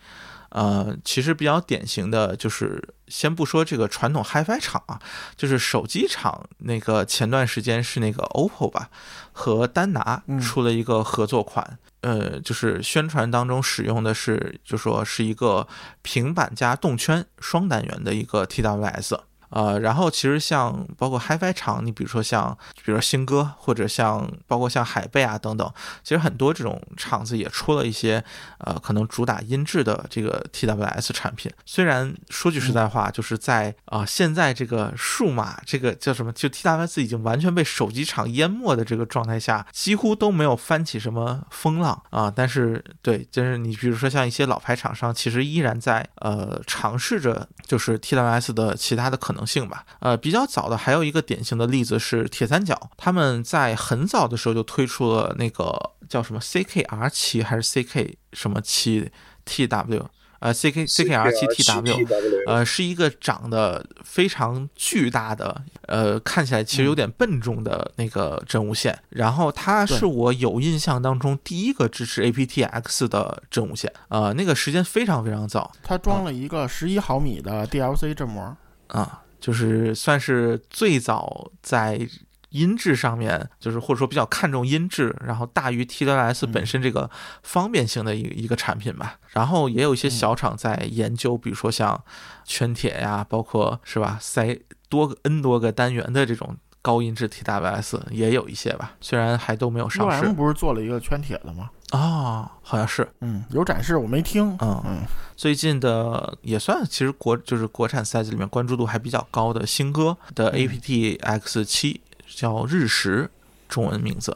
[0.50, 5.02] 呃，其实比较典型的就是，先不说这个传统 HiFi 厂啊，
[5.36, 8.92] 就是手机厂那个前段时间是那个 OPPO 吧，
[9.32, 15.68] 和丹拿嗯出了一个合作款，呃，就是宣传当中使用的是，就说是一个
[16.02, 19.20] 平板加动圈双单元的一个 TWS。
[19.54, 25.72] 呃，然后其实像包括 HiFi 厂，你比如说像，比如说新歌，或者像包括像海贝啊等等，
[26.04, 28.24] 其实很多这种厂子也出了一些
[28.58, 31.52] 呃可能主打音质的这个 TWS 产品。
[31.66, 42.34] 虽然说句实在话，就是在啊、现在这个数码这个叫什么，就 TWS 已经完全被手机厂淹没的这个状态下，几乎都没有翻起什么风浪啊。
[42.36, 49.86] 但是对，就是你比如说像一些老牌厂商，其实依然在呃尝试着就是 TWS 的其他的可能性吧。
[49.99, 59.12] 呃，比较早的还有一个典型的例子是铁三角，他们在很早的时候就推出了那个叫什么 CKR 七还是 CK 什么七
[59.45, 60.06] TW。
[60.39, 68.99] 呃，CK CKR 七 TW，TW，呃，是一个长得非常巨大的，呃，看起来其实有点笨重的那个真无线。
[69.08, 78.53] 然后它是我有印象当中第一个支持 aptX 的真无线，呃，那个时间非常非常早它装了一个十一毫米的 DLC 振膜，
[78.88, 82.08] 啊，就是算是最早在。
[82.53, 87.10] 音质上面，就是或者说比较看重音质，然后大于 TWS 本身这个
[87.41, 89.17] 方便性的一个一个产品吧。
[89.29, 91.99] 然后也有一些小厂在研究，比如说像
[92.45, 101.72] 圈铁呀，包括是吧，塞多个 N 多个单元的这种高音质 TWS 也有一些吧，虽然还都没有上 UM 市不是做了一个圈铁的吗？
[101.93, 103.08] 哦，好像是。
[103.22, 104.56] 嗯，有展示我没听。
[104.60, 105.02] 嗯嗯，
[105.38, 113.30] 最近的也算，其实国就是国产赛季里面关注度还比较高的新歌的嗯 aptX 七，叫日食，
[113.69, 114.32] 中文名字，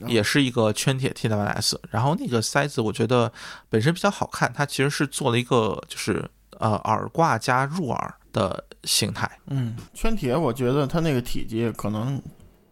[0.00, 1.74] 哦也是一个圈铁 TWS。
[1.90, 3.30] 然后那个塞子我觉得
[3.68, 6.26] 本身比较好看，它其实是做了一个就是
[6.58, 9.30] 呃耳挂加入耳的形态。
[9.46, 12.20] 嗯，圈铁我觉得它那个体积可能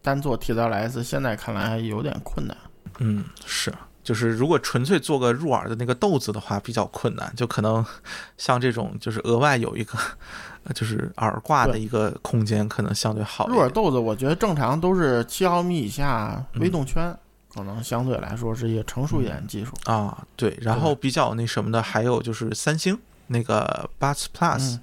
[0.02, 2.56] 单做 TWS 现在看来还有点困难。
[2.98, 3.72] 嗯，是。
[4.04, 7.84] 就是如果纯粹做个入耳的那个豆子的话，比较困难，就可能
[8.38, 9.98] 像这种就是额外有一个，
[10.64, 13.46] 呃 就是耳挂的一个空间，可能相对好。
[13.48, 17.14] 入耳豆子我觉得正常都是七毫米以下嗯微动圈，
[17.52, 19.74] 可能相对来说是一个成熟一点的技术。
[19.84, 24.80] 啊，对，然后比较那什么的，还有就是三星那个 Buds Plus，、嗯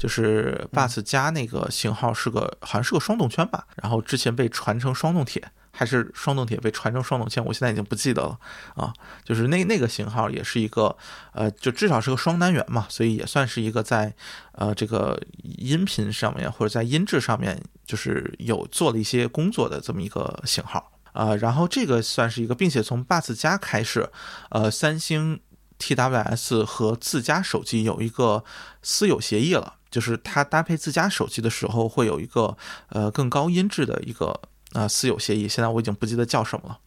[0.00, 8.40] 就是 Buds 加那个型号是个好像是个双动圈吧，然后之前被传成双动铁，还是双动铁被传成双动圈，我现在已经不记得了
[8.76, 8.90] 啊。
[9.22, 10.96] 就是那那个型号也是一个
[11.32, 14.14] 呃，就至少是个双单元嘛，所以也算是一个在
[14.52, 20.92] 呃这个音频上面或者在音质上面就是有做了一些工作的这么一个型号。
[21.12, 24.08] 啊、然后这个算是一个，并且从 Buds 加开始，
[24.50, 25.40] 呃，三星
[25.80, 28.44] TWS 和自家手机有一个
[28.80, 32.56] 私有协议了，就是它搭配自家手机的时候会有一个
[32.88, 34.40] 呃更高音质的一个
[34.72, 36.78] 呃私有协议，现在我已经不记得叫什么了。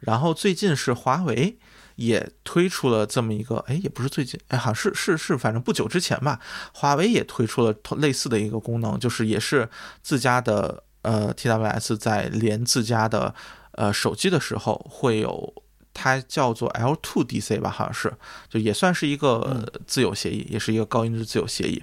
[0.00, 1.58] 然后最近是华为
[1.96, 6.40] 也推出了这么一个，哎，也不是最近，哎，好像是是是，反正不久之前吧，
[6.72, 9.68] 华为也推出了类似的一个功能，就是也是
[10.02, 13.34] 自家的呃 TWS 在连自家的
[13.72, 15.54] 呃手机的时候会有。
[15.92, 18.14] 它叫做 L2DC 吧，好像是，
[18.48, 21.82] 就也算是一个呃自有协议，也是一个高音质自有协议。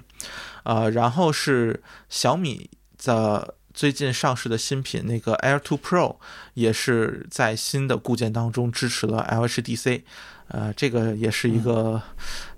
[0.68, 2.68] 呃，然后是小米
[3.02, 6.16] 的最近上市的新品那个 Air 2 Pro，
[6.52, 10.02] 也是在新的固件当中支持了 LHDC，
[10.48, 12.02] 呃，这个也是一个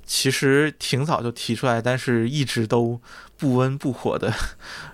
[0.04, 3.00] 其实挺早就提出来，但是一直都
[3.36, 4.34] 不温不火的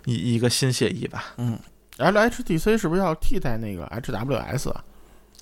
[0.05, 1.25] 一一个新协议吧。
[1.39, 1.59] 嗯
[1.97, 4.85] LHDC 是不是要替代那个 HWS 啊？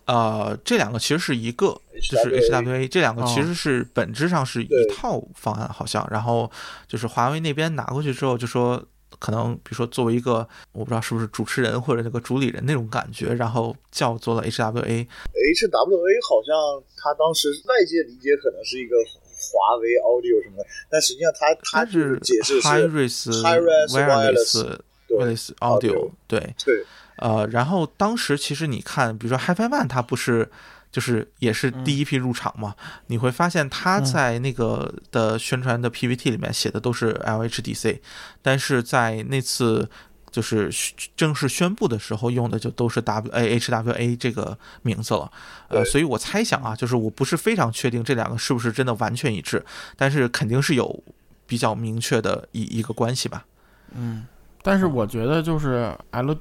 [0.07, 1.81] 呃，这两个其实是一个，
[2.11, 6.07] 就是 HWA 这两个其实是本质上是一套方案，好像。
[6.11, 6.51] 然后
[6.87, 8.83] 就是华为那边拿过去之后，就说
[9.19, 15.07] 可能比如说作为一个我不知道是不是主持人或者那个主理人那种感觉，然后叫做了 HWA。
[15.07, 26.55] HWA 好像他当时外界理解可能是一个华为 Audio 什么的，但实际上他他它是解释是 Hi-Res Hi-Res Wireless 对 Wireless Audio Audio 对。
[26.65, 26.85] 对
[27.17, 30.51] 呃，然后当时其实你看，比如说 HiFi One，它不是
[30.91, 32.75] 就是也是第一批入场嘛？
[33.07, 38.01] 你会发现它在那个的宣传的 PPT 里面写的都是 LHDC，
[38.43, 39.89] 但是在那次
[40.33, 40.69] 就是
[41.15, 45.31] 正式宣布的时候用的就都是 W A HWA 这个名字了。
[45.69, 49.65] 呃，所以我猜想啊，就是我不是非常确定这两个是不是真的完全一致，
[49.97, 51.05] 但是肯定是有
[51.47, 53.45] 比较明确的一一个关系吧。
[54.65, 56.35] 但是我觉得就是 L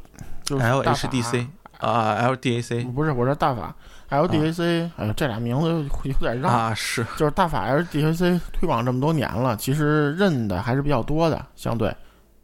[0.44, 1.48] 就是 LHDC
[1.80, 3.76] 啊、LDAC 不是我说大法。
[4.10, 5.68] LDAC，哎呦这俩名字
[6.04, 7.06] 有点绕，啊是。
[7.18, 11.90] 就是大法 LDAC 推广这么多年了，其实认的还是比较多的，相对。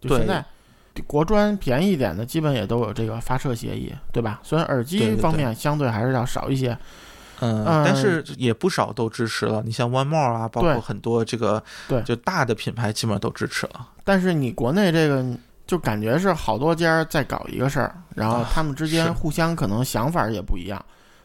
[0.02, 0.18] 就对。
[0.20, 0.44] 现在。
[1.08, 4.42] 国专便宜一点的，基本也都有这个发射协议，对吧？
[4.44, 6.78] 虽然耳机方面相对还是要少一些，
[7.40, 7.86] 嗯，嗯。
[7.86, 9.62] 但是也不少都支持了。
[9.64, 12.02] 你像 One More 啊，包括很多这个对。
[12.02, 13.88] 就大的品牌，基本上都支持了。
[14.04, 15.24] 但是你国内这个
[15.70, 20.84] 就感觉是好多家在搞一个事儿，然后啊他们之间互相可能想法也不一样，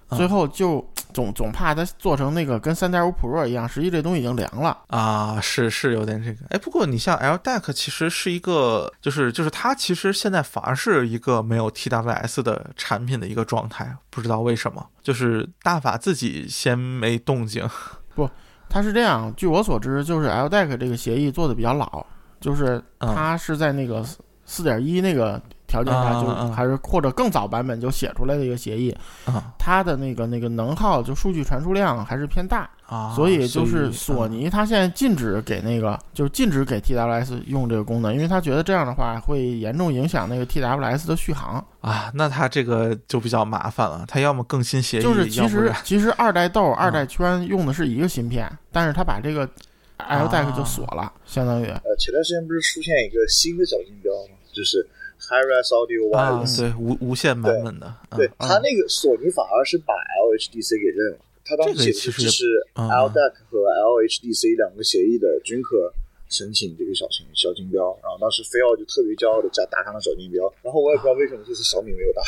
[0.09, 0.19] 啊。
[0.19, 4.77] 最后就总总怕它做成那个跟三点五 Pro 一样，实际这东西已经凉了。
[4.89, 17.67] 啊，是是有点这个，哎，不过你像 L Deck 其实是一个，就是就是它其实现在反而是一个没有 TWS 的产品的一个状态，不知道为什么，就是大法自己先没动静。
[18.15, 18.29] 不
[18.69, 22.05] 它是这样，据我所知，就是 LDEC 这个协议做的比较老，
[22.41, 23.15] 就是嗯。
[23.15, 24.05] 它是在那个
[24.47, 29.53] 四点一那个条件下，就还是或者更早版本就写出来的一个协议，啊。
[29.59, 34.33] 它的那个那个能耗就数据传输量还是偏大，啊，所以就是索嗯。
[34.33, 41.65] 尼它现在禁止给那个就是禁止给 TWS 用这个功能，因为它觉得这样的话会严重影响那个 TWS 的续航。
[41.81, 49.49] 啊，那它这个就比较麻烦了，它要么更新协议，就是其实其实二代豆、二代圈用的是一个芯片，但是它把这个
[49.99, 51.67] LDEC 就锁了，相当于。
[51.67, 54.37] 呃，前段时间不是出现一个新的小金标吗？
[54.53, 54.87] 就是
[55.19, 65.93] Hi-Res Audio 啊，Wireless，、对无无线版本的，嗯对它那个索尼反而是把 LHDC 给认了，它当时其实也是支持嗯 LDEC 和 LHDC 两个协议的均可
[66.29, 72.23] 申请这个小金小金标，然后当时飞奥就特别骄傲的加打上了小金标，然后我也不知道为什么这次小米没有打，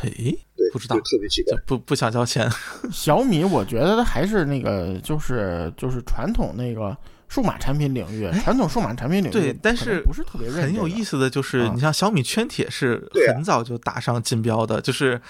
[0.00, 0.10] 嘿，
[0.56, 1.58] 对，不知道特别奇怪。
[1.66, 2.50] 不不想交钱
[2.92, 6.96] 小米，我觉得它还是那个，就是就是传统那个
[7.28, 11.18] 数码产品领域，传统数码产品领域，对但是不是特别认很有意思。
[11.18, 15.20] 的就是，啊你像小米圈铁是很早就打上金标的，就是。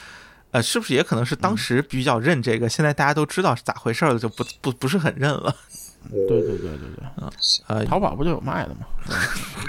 [0.53, 5.55] 呃，是不是也可能是当时比较认这个，现在大家都知道是咋回事了，就不不不是很认了。
[6.11, 7.31] 对对对对对嗯，
[7.67, 8.87] 呃，淘宝不就有卖的吗？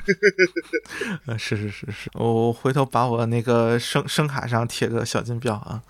[0.06, 5.82] 是吧呃是是是是，我回头把我那个声声卡上贴个小金标啊。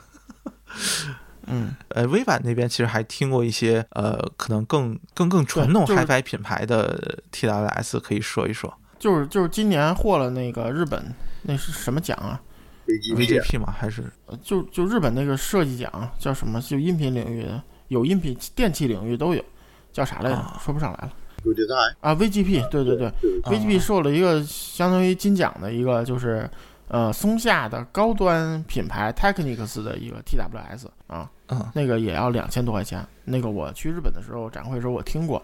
[1.50, 11.02] 嗯， 呃，微版那边其实还听过一些呃，可能更更更传统 HiFi 品牌的 TWS，可以说一说就是就是今年获了那个日本
[11.44, 12.42] 那是什么奖啊
[13.16, 13.74] ？VGP 吗？
[13.78, 16.60] 还是呃就就日本那个设计奖叫什么？
[16.62, 19.44] 就音频领域的，有音频电器领域都有，
[19.98, 20.36] 叫啥来着？
[20.36, 21.12] 啊说不上来了
[21.44, 23.12] Design，啊！VGP，对对对
[23.44, 26.50] ，VGP 受了一个相当于金奖的一个就是。
[26.90, 33.06] 呃，松下的高端品牌 Technics 的一个 TWS 啊，嗯那个也要两千多块钱。
[33.26, 35.44] 那个我去日本的时候展会的时候我听过，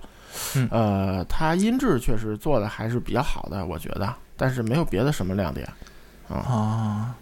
[0.55, 5.67] 嗯呃，它音质确实做的还是比较好的，我觉得，但是没有别的什么亮点。
[6.29, 7.13] 啊，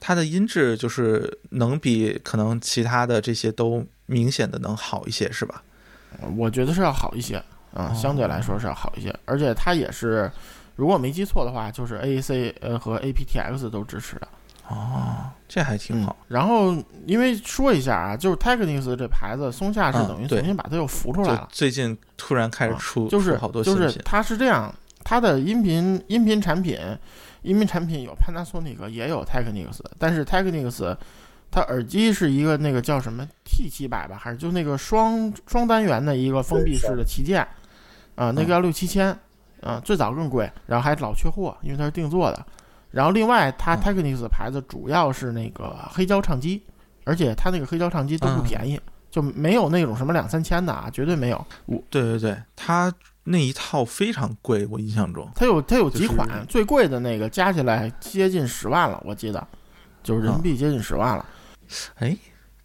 [0.00, 5.62] 它的音质就是能比可能其他的这些都明显的能好一些，是吧？
[6.36, 7.42] 我觉得是要好一些
[7.74, 10.30] 啊，相对来说是要好一些，而且它也是，
[10.76, 14.28] 如果没记错的话，就是 AAC 呃和 aptX 都支持的。
[14.68, 16.16] 哦，这还挺好。
[16.26, 16.74] 然后
[17.06, 21.48] 因为说一下啊，就是 Technics 这牌子，松下是等于重新把它又浮出来就了。
[21.52, 26.76] 最近突然开始啊出，就是好多就是它是这样，它的音频音频产品，
[27.42, 30.96] 音频产品有 Panasonic 也有 Technics，但是 Technics
[31.50, 37.40] 它耳机是一个那个叫什么 T 七百吧，还是就那个双双单元的一个封闭式的旗舰，
[38.14, 39.08] 啊、那个要六七千，
[39.62, 42.46] 啊，最早更贵，然后还老缺货，因为它是定做的。
[42.90, 46.62] 然后另外，它嗯 Technics 牌子主要是那个黑胶唱机，
[47.04, 48.80] 而且它那个黑胶唱机都不嗯便宜，
[49.10, 51.46] 就没有那种什么两三千的啊，绝对没有。
[51.66, 52.92] 我对对对，它
[53.24, 55.28] 那一套非常贵，我印象中。
[55.34, 59.46] 它有它有几就是款，最贵的那个加起来接近十万了，我记得，
[60.02, 61.26] 就是人民币接近十万了。
[61.96, 62.16] 哎，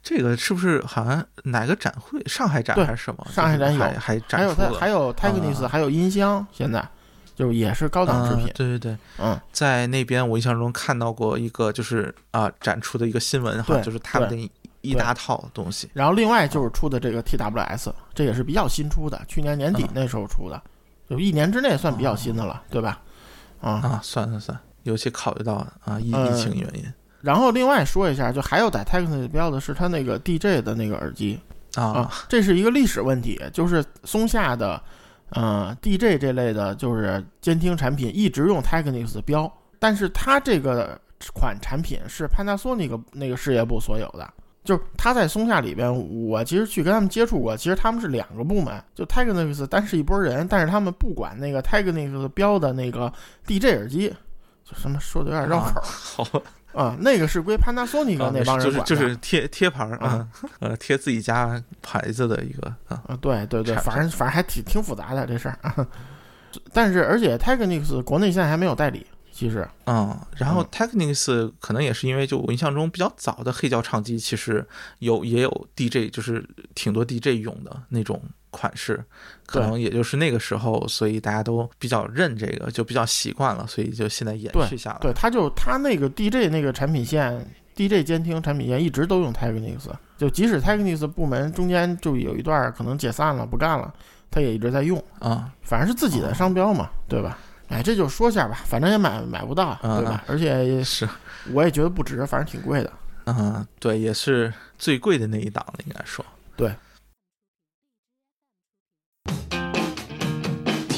[0.03, 2.21] 这个是不是好像哪个展会？
[2.25, 3.25] 上海展还是什么？
[3.31, 6.87] 上海展有还还还有展出了，它还有 Technics，、啊还有音箱，现在
[7.35, 8.51] 就也是高档制品啊。
[8.55, 14.49] 对对对，嗯，在那边我印象中看到过一个就是啊、展出的一个新闻，哈就是他们的一
[14.81, 15.89] 一大套东西。
[15.93, 20.61] 然后另外就是出的这个 TWS，这也是比较新出的，去年年底啊那时候出的，
[21.09, 22.99] 就一年之内算比较新的了，对吧？
[23.61, 25.53] 啊，啊，算算算，尤其考虑到
[25.85, 31.39] 啊疫呃疫情原因然后另外说一下，就还有在 Technics 标的是它那个 DJ 的那个耳机，
[31.75, 31.83] 啊。
[31.83, 34.81] 啊，这是一个历史问题，就是松下的，
[35.29, 40.99] 呃，DJ 这类的，就是监听产品一直用 Technics 标，但是它这个
[41.33, 44.27] 款产品是 Panasonic 那个事业部所有的，
[44.63, 45.91] 就是它在松下里边，
[46.25, 53.13] 我其实去跟他们接触过，其实他们是两个部门，就 Technics 单是一拨人，但是他们不管那个 Technics 标的那个
[53.45, 54.09] DJ 耳机，
[54.63, 56.41] 就什么说的有点绕口 好，啊、
[56.99, 58.81] 那个是归 Panasonic 啊那帮人就是。
[58.83, 60.27] 就是贴贴牌儿啊啊，
[60.59, 65.87] 呃，贴自己家牌子的一个啊，啊，对对对，反正反正还挺挺复杂的这事儿啊。
[66.73, 74.65] 但是而且 Technics 国内现在还没有代理，其实嗯，然后嗯 Technics 可能也是因为就我印象中比较早的黑胶唱机，其实
[74.99, 76.45] 有也有 DJ，就是
[76.75, 78.21] 挺多 DJ 用的那种
[78.51, 79.03] 款式，
[79.47, 84.99] 可能也就是那个时候，所以大家都比较认这个，就比较习惯了，所以就现在延对续下来。
[84.99, 87.43] 对，它就它那个 DJ 那个产品线
[87.75, 93.91] ，DJ 监听产品线一直都用 Technics，就即使 Technics 部门中间就有一段儿可能解散了不干了，
[94.29, 97.37] 它也一直在用，啊，反正是自己的商标嘛，对吧？
[97.69, 100.23] 哎，这就说下吧，反正也买买不到，对吧？
[100.27, 101.07] 而且也是，
[101.53, 102.91] 我也觉得不值，反正挺贵的。
[103.27, 106.25] 嗯，对，也是最贵的那一档了，应该说。
[106.57, 106.69] 对。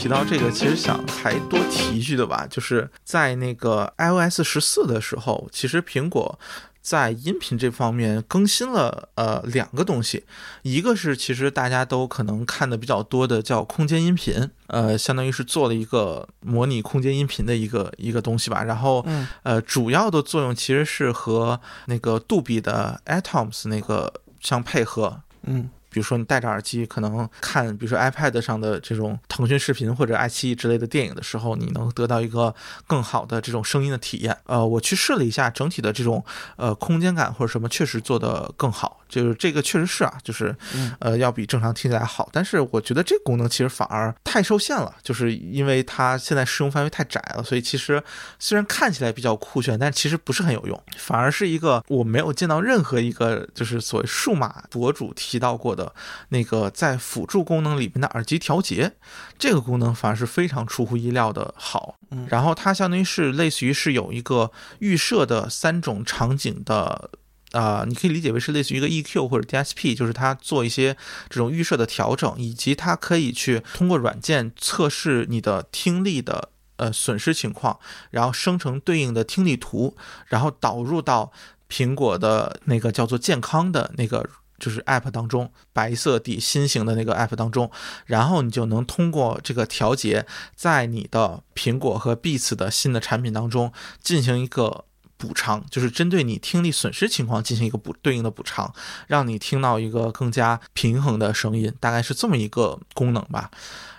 [0.04, 6.38] 提到这个，其实想还多提一句的吧，就是在那个 iOS 十四的时候，其实苹果
[6.82, 10.26] 在音频这方面更新了呃两个东西，
[10.64, 25.22] 一个是其实大家都可能看的比较多的叫空间音频，呃，相当于是做了一个模拟空间音频的一个一个东西吧，然后嗯呃，主要的作用其实是和那个杜比的 Atoms 那个相配合。
[25.46, 32.54] 嗯比如说你戴着耳机，可能看，比如说 iPad 上的这种腾讯视频或者爱奇艺之类的电影的时候，你能得到一个
[32.88, 34.36] 更好的这种声音的体验。
[34.46, 36.24] 呃，我去试了一下，整体的这种
[36.56, 39.00] 呃空间感或者什么，确实做得更好。
[39.08, 42.28] 就是这个确实是啊，就是嗯呃要比正常听起来好。
[42.32, 48.02] 但是我觉得这个功能其实反而太受限了，就是因为它现在适用范围太窄了，所以其实
[48.40, 55.83] 虽然看起来比较酷炫，但其实不是很有用，反而是一个我没有见到任何一个就是所谓数码博主提到过的
[56.30, 58.94] 那个在辅助功能里面的耳机调节，
[59.40, 61.96] 这个功能反而是非常出乎意料的好。
[62.12, 67.10] 嗯然后它相当于是类似于是有一个预设的三种场景的。
[67.54, 70.98] 啊、你可以理解为是类似于一个 EQ 或者 DSP，就是它做一些
[71.30, 77.80] 这种预设的调整，以及它可以去通过软件测试你的听力的呃损失情况，
[78.10, 81.32] 然后生成对应的听力图，然后导入到
[81.70, 84.28] 苹果的那个叫做健康的那个
[84.64, 87.70] 就是 App 当中，白色底心型的那个 App 当中，
[88.06, 94.86] 然后你就能通过这个调节，在你的苹果和 Beats 的新的产品当中进行一个。
[95.16, 98.74] 补偿就是针对你听力损失情况进行一个补对应的补偿，
[99.08, 103.50] 让你听到一个更加平衡的声音，大概是这么一个功能吧。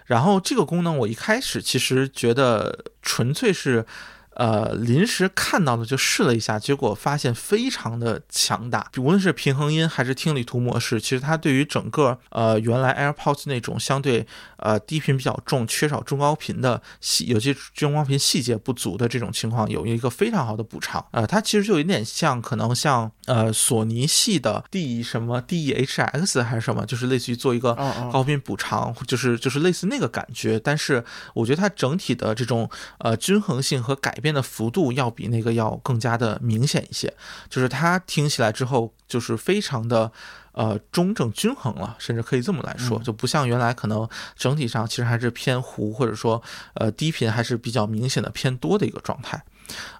[0.05, 3.87] 然后这个功能我一开始其实觉得纯粹是，
[4.35, 14.27] 呃，临时看到的就试了一下，结果发现非常的强大，无论是平衡音还是听力图模式，其实它对于整个呃原来 AirPods 那种相对
[14.59, 21.05] 呃低频比较重、缺少中高频的细，有些中高频细节不足的这种情况，有一个非常好的补偿。
[21.13, 27.75] 呃，它其实就有点像，可能像呃索尼系的 D 什么 DEHX 还是什么，就是类似于做一个
[28.13, 30.59] 高频补偿，就是就是类似那个感觉。
[30.59, 31.05] 但是
[31.35, 32.69] 我觉得它整体的这种
[32.99, 37.13] 呃均衡性和改变的幅度要比那个要更加的明显一些，
[37.51, 40.11] 就是它听起来之后就是非常的。
[40.57, 46.41] 呃，中正均衡了，甚至可以这么来说，就不像原来可能整体上其实还是偏糊，或者说
[46.75, 49.43] 呃低频还是比较明显的偏多的一个状态。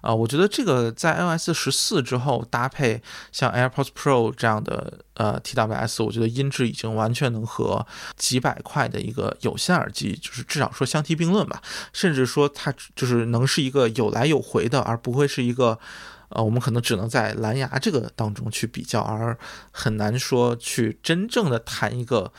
[0.01, 3.01] 啊、我觉得这个在 iOS 十四之后搭配
[3.31, 7.85] 像 AirPods Pro 这样的呃 TWS，我觉得音质已经完全能和
[8.15, 11.61] 几百块的一个有线耳机，就是至少说相提并论吧，
[11.93, 15.79] 甚至说它就是能是一个有来有回的，而不会是一个。
[16.29, 19.37] 呃，我们可能只能在蓝牙这个当中去比较，而
[19.71, 22.33] 很难说去真正的谈一个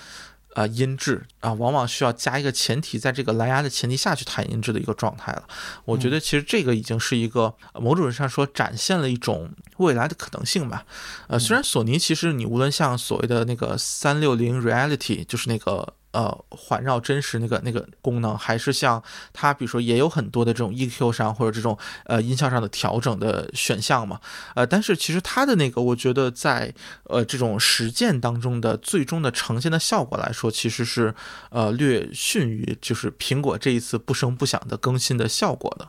[0.57, 5.45] 呃音质啊，往往需要加一个前提，在这个蓝牙的前提下去谈音质的一个状态了。
[5.85, 10.87] 我觉得其实这个已经是一个呃某种意义上说展现了一种未来的可能性吧。
[11.29, 15.95] 呃，虽然索尼其实你无论像所谓的那个三六零 Reality，就是那个。
[16.17, 19.03] 呃，环绕真实那个那个功能，还是像
[19.35, 24.19] 它，比如说也有很多的这种 EQ 上或者这种呃音效上的调整的选项嘛，
[24.55, 26.73] 呃，但是其实它的那个，我觉得在
[27.05, 31.14] 呃这种实践当中的最终的呈现的效果来说，其实是
[31.51, 35.87] 呃略逊于就是苹果这一次不声不响的更新的效果的，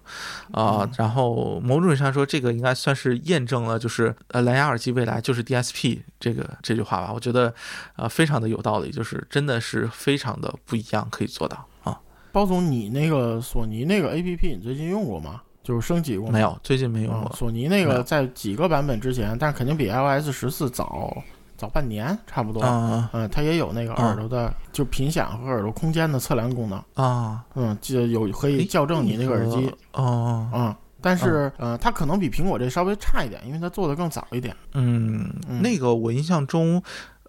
[0.52, 7.54] 啊、然后某种意义上说，这个应该算是验证了就是呃蓝牙耳机未来就是 DSP 这个这句话吧，我觉得
[7.96, 12.00] 啊、非常的有道理，就是真的是非常的不一样，可以做到啊。
[12.32, 15.42] 包总，你那个索尼那个 A P P 你最近用过吗？
[15.64, 16.34] 就是升级过吗？
[16.34, 17.36] 没有，最近没用嗯过。
[17.36, 21.16] 索尼那个在几个版本之前，但肯定比 iOS 十四早
[21.58, 22.64] 早半年差不多。
[22.64, 26.82] 嗯嗯，它也有那个耳朵的，就频响和耳朵空间的测量功能。
[26.94, 29.70] 啊，嗯，就有可以校正你那个耳机。
[29.92, 34.56] 哦，嗯，但是呃，它可能比苹果这稍微差一点，因为它做的更早一点。
[34.74, 36.82] 嗯，嗯那个我印象中，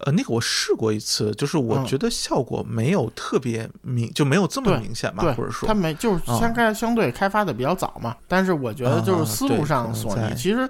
[0.05, 8.15] 呃，那个我试过一次，就是我嗯觉得效果没有特别明，就没有这么明显吧，或者，说它没就是啊相开相对开发的比较早嘛。
[8.27, 10.69] 但是我觉得就是思路上，索尼其实。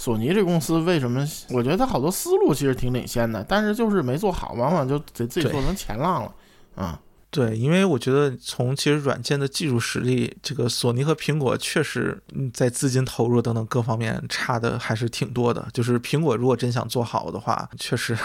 [0.00, 1.26] 索尼这公司为什么？
[1.50, 6.32] 我觉得它好多思路其实挺领先的，但是就是没做好，往往就给自己做成前浪了。
[6.76, 7.00] 啊、
[7.30, 12.18] 对，因为我觉得从其实软件的技术实力，这个索尼和苹果确实
[12.54, 15.68] 在资金投入等等各方面差的还是挺多的。
[15.74, 18.16] 就是苹果如果真想做好的话，确实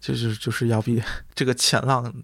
[0.00, 1.02] 就是就是要比
[1.34, 2.14] 这个前浪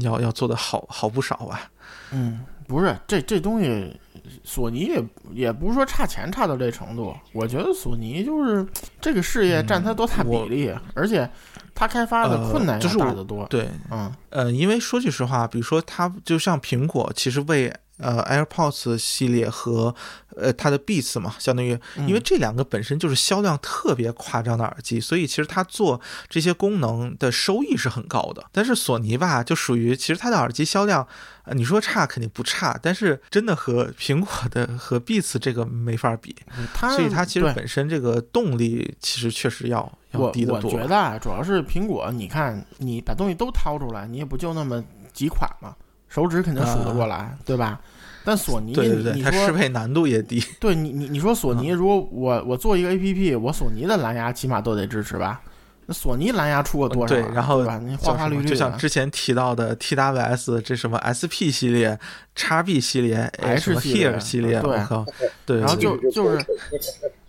[0.00, 1.70] 要要做的好好不少吧。
[2.10, 3.98] 嗯，不是，这这东西，
[4.44, 5.02] 索尼也
[5.32, 7.16] 也不是说差钱差到这程度。
[7.32, 8.64] 我觉得索尼就是
[9.00, 11.28] 这个事业占他多大比例，而且
[11.74, 13.46] 他开发的呃困难就是大得多。
[13.46, 19.94] 对，嗯呃，因为说句实话，比如说他就像苹果，其实为呃 AirPods 系列和
[20.36, 28.44] 呃它的 Beats 嘛，相当于因为嗯这两个本身就是销量特别夸张的耳机，所以其实它做这些功能的收益是很高的。
[28.52, 31.06] 但是索尼吧，就属于其实它的耳机销量，
[31.44, 36.34] 呃，你说差肯定不差，但是真的和苹果的和 Beats 这个没法比，
[36.72, 39.78] 它所以它其实本身这个动力其实确实要
[40.12, 40.70] 要我我低得多。
[40.70, 44.82] 觉得啊，主要是苹果，你看你把东西都掏出来，你也不就那么
[45.12, 45.74] 几款嘛，
[46.08, 47.80] 手指肯定数得过来，对吧？
[48.24, 50.42] 但索尼，啊对对对，你它适配难度也低。
[50.60, 55.40] 对你你你说索尼，如果我我做一个 A P P，我索尼的蓝牙起码都得支持吧？
[55.86, 57.80] 那索尼蓝牙出过多少然后对吧？
[57.82, 61.98] 那花花绿绿的，就像之前提到的 TWS 这什么 SP 系列、
[62.36, 65.06] XB 系列、哎 H 什么系列 Here 系列，对我靠，
[65.46, 66.44] 对，然后就就是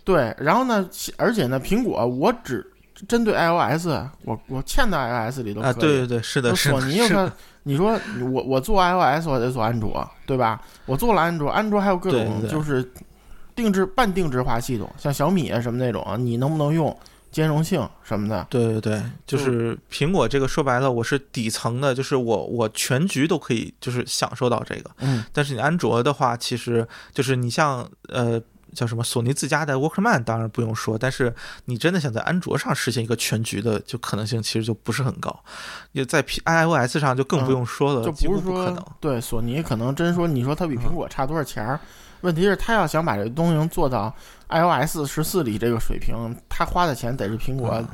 [0.04, 2.66] 对，然后呢，而且呢，苹果我只
[3.08, 3.86] 针对 iOS，
[4.24, 5.70] 我我嵌到 iOS 里都可以。
[5.70, 7.32] 啊，对对对，是的，是的，
[7.64, 7.98] 你说
[8.32, 10.60] 我我做 iOS，我得做安卓，对吧？
[10.86, 12.88] 我做了安卓，安卓还有各种就是
[13.54, 16.96] 定制半定制化系统，像小米啊什么那种啊，你能不能用
[17.30, 18.46] 兼容性什么的？
[18.50, 28.40] 对对对，就就是苹果这个说白了，我是底层的，就是我我全局都可以就是享受到这个，嗯，但是你安卓的话，其实就是你像呃。
[28.74, 29.02] 叫什么？
[29.02, 35.44] 索尼自家的 Walkman 当然不用说，但是你真的想在安卓上实现一个全局的，就可能性其实就不是很高。
[35.92, 38.84] 也在 P iOS 上就更不用说了，嗯就几不是不可能。
[39.00, 41.78] 对索尼可能真说你说它比苹果差多少钱儿？
[42.22, 44.14] 问题是他要想把这个东西做到
[44.50, 46.14] iOS 十四里这个水平，
[46.50, 47.88] 他花的钱得是苹果嗯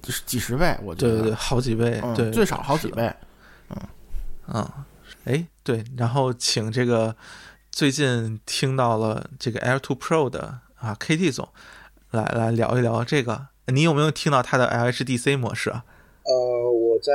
[0.00, 2.88] 就是几十倍，我觉得，对对对，好几倍，嗯，对，最少好几。
[2.92, 3.12] 倍。
[4.52, 4.66] 嗯，
[5.24, 7.14] 哎，对，然后请这个
[7.70, 11.48] 最近听到了这个 Air Two Pro 的啊 KT 总
[12.10, 15.84] 来来聊一聊这个，你有没有听到它的 LHDC 模式啊？
[16.24, 17.12] 呃，我在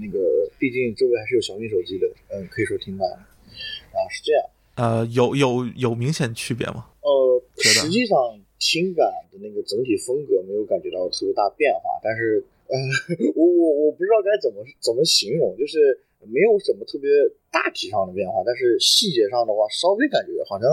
[0.00, 0.18] 那个，
[0.58, 3.14] 毕竟周围还是有小米手机的，嗯，可以说听到了。
[3.14, 4.44] 啊，是这样，
[4.76, 6.86] 呃，有有有明显区别吗？
[7.02, 8.18] 呃，实际上
[8.58, 12.74] 听感的那个整体风格没有感觉到特别大变化，但是，呃，
[13.36, 17.08] 我我我不知道该怎么怎么形容，就是没有什么特别
[17.50, 20.68] 大体上的变化，但是细节上的话，稍微感觉好像，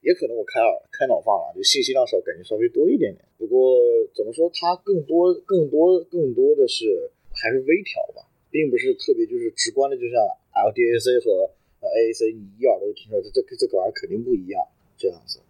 [0.00, 3.24] 也可能我开耳开脑放了，就信息量少，感觉稍微多一点点。
[3.38, 3.76] 不过
[4.14, 10.16] 怎么说，它更多更多更多的是还是微调吧，并不是特别就是直观的，就像
[10.54, 14.64] LDAC 和 AAC，你一耳朵听出来，这这这玩意儿肯定不一样，
[14.96, 15.40] 这样子。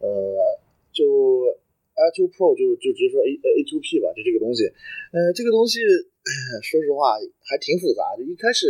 [0.00, 0.58] 呃，
[0.92, 1.04] 就
[1.94, 4.64] Air Two Pro 就就直接说 A A Two P 吧，就这个东西。
[5.12, 5.78] 呃，这个东西
[6.62, 8.68] 说实话还挺复杂，就一开始，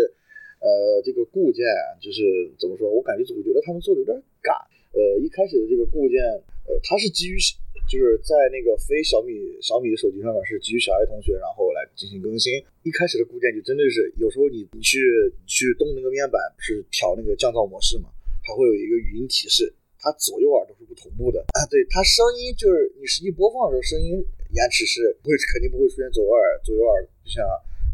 [0.61, 1.65] 呃，这个固件
[2.01, 2.23] 就是
[2.59, 4.55] 怎么说，我感觉总觉得他们做的有点赶。
[4.93, 6.19] 呃，一开始的这个固件，
[6.67, 7.39] 呃，它是基于
[7.87, 12.59] 就是在那个非小米小米的手机上面是基于小爱同学，然后来进行更新。
[12.83, 14.99] 一开始的固件就真的是有时候你你去
[15.47, 18.11] 去动那个面板，是调那个降噪模式嘛，
[18.43, 21.63] 它会有一个语音提示，它左右耳都是不同步的啊。
[21.71, 24.19] 对，它声音就是你实际播放的时候，声音
[24.51, 27.47] 延迟是不会肯定不会出现左右耳左右耳，像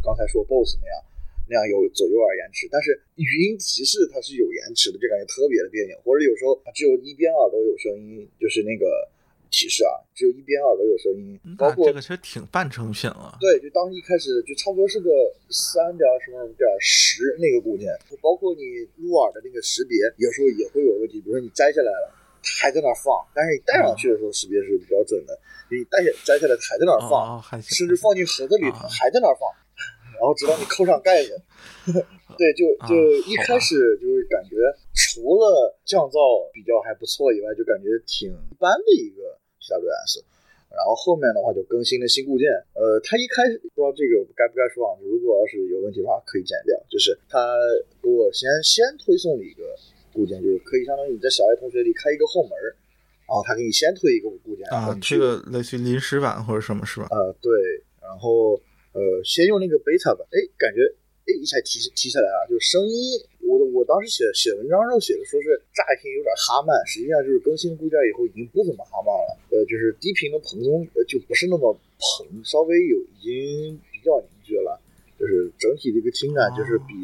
[0.03, 0.97] 刚才说 BOSS 那样
[1.49, 5.95] 那样有左右耳延迟，但是语音提示它是有延迟的，就感觉特别的别扭。
[6.03, 8.87] 或者有时候它只有一边耳朵有声音，就是那个
[9.49, 13.39] 提示啊，只有一边耳朵有声音，包括那这个其实挺半成品了。
[13.39, 15.11] 对，就当时一开始就差不多是个
[15.49, 21.20] 三点什么点十那个固件，就包括你入耳的那个识别，有时候也会有问题。
[21.20, 22.26] 比如说你摘下来了，它
[22.61, 25.38] 还在那儿放，但是你戴上去的时候识别是比较准的。
[25.70, 29.51] 你戴下摘下来，还在那儿放，哦，甚至放进盒子里，还在那儿放，
[30.14, 31.34] 然后直到你扣上盖子。
[32.38, 32.94] 对，就啊就
[33.26, 34.55] 一开始就是感觉
[34.94, 40.22] 除了降噪比较还不错以外，就感觉挺一般的一个 TWS。
[40.66, 46.76] 然后后面的话就更新了新固件，呃，他一开始不知道这个该不该说啊，如果要是有问题的话可以剪掉。
[46.90, 47.38] 就是他
[48.03, 49.62] 给我先先推送了一个
[50.16, 52.72] 固件，就是可以相当于你在小爱同学里开一个后门儿，
[53.28, 57.08] 然后他给你先推一个固件，啊这个类似于临时版或者什么是吧？
[57.12, 57.52] 呃，对，
[58.00, 58.56] 然后
[58.96, 60.80] 呃，先用那个 beta 吧，哎，感觉
[61.28, 74.80] 哎一下提提起来啊，就声音，我我当时写写文章时候写的说是乍一听有点哈慢，实际上就是更新固件以后已经不怎么哈慢了，呃，就是低频的蓬松呃就不是那么蓬，稍微有已经比较凝聚了，
[75.18, 76.94] 就是整体的一个听感就是比、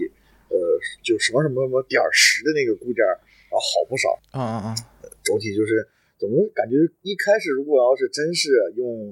[0.53, 3.16] 呃就什么什么什么点儿十的那个固件儿
[3.48, 4.12] 要好不少。
[4.36, 4.76] 啊啊啊！
[5.24, 5.80] 总体就是
[6.20, 6.44] 怎么？
[6.55, 9.09] 感觉一开始如果要是真是用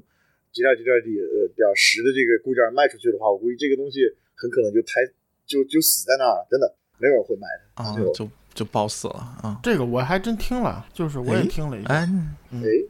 [0.53, 4.05] 几点几点几呃点十的这个固件卖出去的话，我估计这个东西
[4.36, 5.01] 很可能就太
[5.47, 6.68] 就就死在那儿了，真的
[6.99, 7.82] 没有人会买的。
[7.82, 9.61] 啊就就爆死了啊！
[9.62, 11.88] 这个我还真听了，就是我也哎听了一下。
[11.95, 12.09] 哎，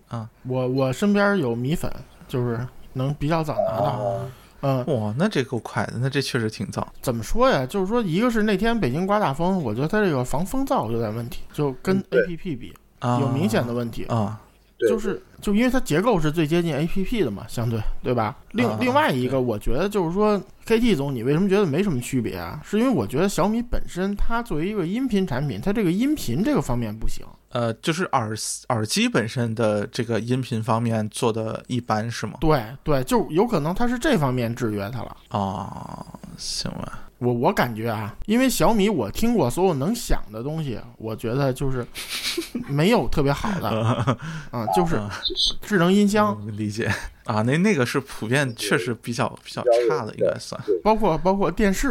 [0.09, 1.93] 哎，我我身边有米粉，
[2.27, 2.59] 就是
[2.95, 3.85] 能比较早拿到。
[3.85, 4.33] 啊，
[4.63, 6.87] 嗯，哇，那这够快的，那这确实挺早。
[7.01, 7.65] 怎么说呀？
[7.67, 14.05] 就是说，一个是那天北京刮大风，我觉得它这个防风噪有点问题，就跟嗯对 A P P 比啊，有明显的问题。
[14.05, 14.50] 啊对
[14.89, 18.37] 就是就因为它结构是最接近 A P P 的嘛，相对对吧？
[18.53, 22.61] 另、啊另外一个，我觉得就是说，K T 总，你为什么觉得没什么区别啊？
[22.65, 27.25] 是因为我觉得小米本身它作为一个音频产品，它这个音频这个方面不行。
[27.51, 28.33] 呃，就是耳
[28.69, 32.35] 耳机本身的这个音频方面做的一般是吗？
[32.41, 35.17] 对对，就有可能它是这方面制约它了。
[35.31, 36.07] 啊，
[36.37, 41.87] 行吧，我我感觉啊，因为小米我听过所有能想的东西，我觉得就是
[42.67, 43.69] 没有特别好的
[44.51, 46.91] 啊，就是就是智能音箱，嗯理解。
[47.25, 51.91] 啊，那那个是普遍确实比较比较差的，应该算，包括包括电视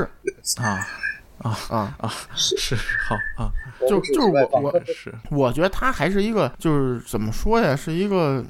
[0.57, 0.85] 啊
[1.37, 3.49] 啊， 啊啊，是好啊，
[3.87, 8.43] 就就是我我是我觉得它还是一个就是怎么说呀，是一个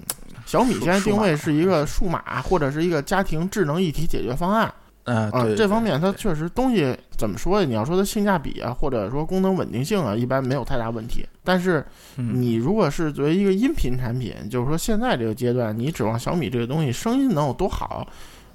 [0.45, 4.73] 小米现在定位是一个数码或者是一个家庭智能一体解决方案
[5.09, 7.65] 啊，啊对，，这方面它确实东西怎么说呀？
[7.65, 11.25] 你要说它性价比啊，或者说功能稳定性啊，一般没有太大问题。
[11.43, 11.83] 但是
[12.17, 18.07] 嗯你如果是作为一个音频产品，就是说现在这个阶段，你指望小米这个东西声音能有多好，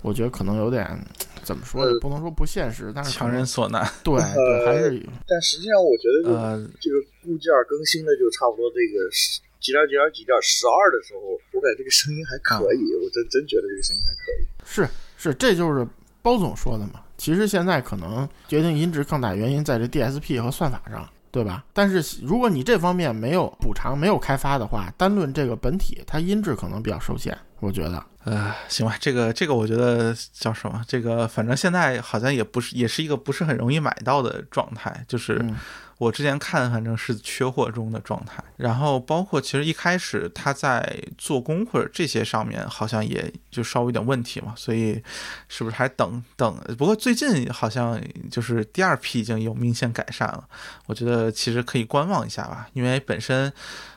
[0.02, 0.86] 我觉得可能有点
[1.42, 1.90] 怎么说呢？
[1.90, 11.20] 呃不能说不现实，但是强人所难，对对，还是但实际上我觉得就呃，这个固件更新的就差不多这个十几点几点几点十二的时候，
[11.52, 14.44] 我感觉这个声音还可以，我真真觉得这个声音还可以。
[14.64, 14.86] 是
[15.16, 15.86] 是，这就是
[16.24, 16.94] 包总说的嘛。
[17.16, 21.64] 其实现在可能决定音质更大原因在这 DSP 和算法上，对吧？
[21.72, 28.02] 但是如果你这方面没有补偿、没有开发的话，单论这个本体，它音质可能比较受限，我觉得。
[28.24, 30.82] 呃，行吧，这个这个我觉得叫什么？
[30.88, 35.04] 这个反正现在好像也不是，也是一个不是很容易买到的状态。
[35.06, 35.56] 就是嗯
[35.98, 38.42] 我之前看反正是缺货中的状态。
[38.56, 45.02] 然后包括其实一开始它在做工或者这些上面好像也就稍微有点问题嘛，所以
[45.48, 46.56] 是不是还等等？
[46.76, 50.44] 不过最近好像就是第二批已经有明显改善了，
[50.86, 53.52] 我觉得其实可以观望一下吧，因为本身。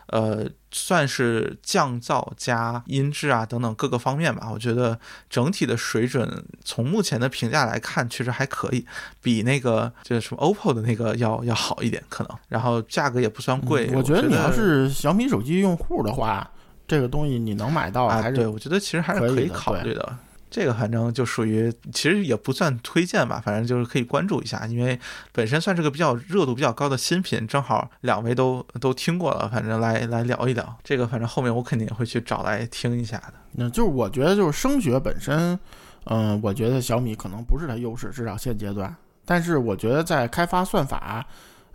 [0.08, 4.98] 呃，算是降噪加音质啊等等各个方面吧，我觉得
[5.30, 8.86] 整体的水准从目前的评价来看，确实还可以，
[9.22, 13.90] 比那个就是什么 OPPO 的那个要要好一点可能，然后价格也不算贵。
[13.94, 16.50] 我觉得你要是小米手机用户的话，
[16.88, 20.18] 这个东西你能买到啊，还是对我觉得其实还是可以考虑的。
[20.50, 25.00] 这个反正就属于，其实也不算推荐吧，反正就是可以关注一下，因为
[25.32, 33.34] 本身算是个比较热度比较高的新品，正好两位都都听过了，反正来来聊一聊这个，反正后面我肯定也会去找来听一下的。
[33.54, 35.60] 那就是我觉得就是声学本身，
[36.06, 38.96] 嗯，我觉得小米可能不是它优势，至少现阶段。
[39.26, 41.26] 但是我觉得在开发算法。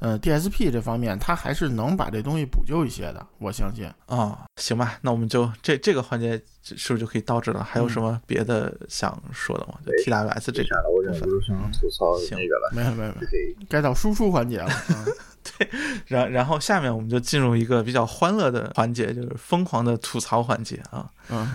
[0.03, 3.89] 呃，DSP 这方面，它还是能把这东西补救一些的，我相信。
[4.07, 6.33] 啊，行吧，那我们就这这个环节
[6.65, 7.63] 是不是就可以到这了？
[7.63, 9.75] 还有什么别的想说的吗？
[9.87, 12.73] 就 TWS 这个，我忍不住想吐槽那个了。
[12.75, 14.69] 没有没有没有，该到输出环节了。
[15.57, 15.69] 对，
[16.07, 21.09] 然然后下面我们就进入一个比较欢乐的环节，就是疯狂的吐槽环节啊。
[21.31, 21.55] 嗯。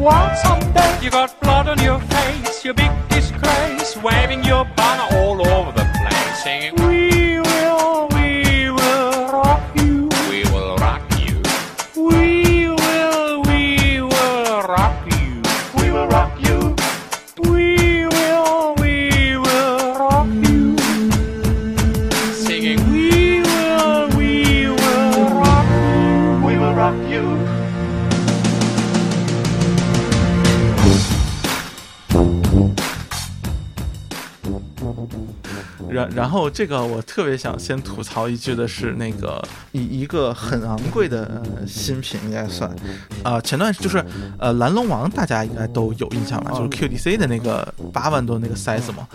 [0.00, 0.98] want someday.
[1.02, 1.39] You got
[36.60, 39.42] 这个我特别想先吐槽一句的是那个
[39.72, 42.70] 一一个很昂贵的新品应该算，
[43.22, 44.04] 啊前段就是
[44.38, 49.08] 呃蓝龙王大家应该都有印象吧，就是 QDC 的那个八万多那个塞子嘛，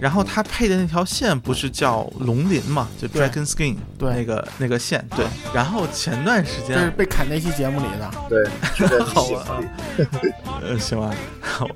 [0.00, 4.14] 然后它配的那条线不是叫龙鳞嘛，就 Dragon Skin 对。
[4.14, 9.60] 那个那个线对，然后前段时间这是被砍那期节目里的，对， 好啊，
[10.62, 11.68] 呃行吧，好。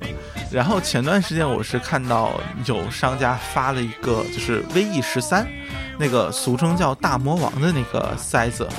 [0.51, 5.47] 然后前段时间我是看到有商家发了一个，就是 VE 十三，
[5.97, 8.69] 那个俗称叫大魔王的那个塞子，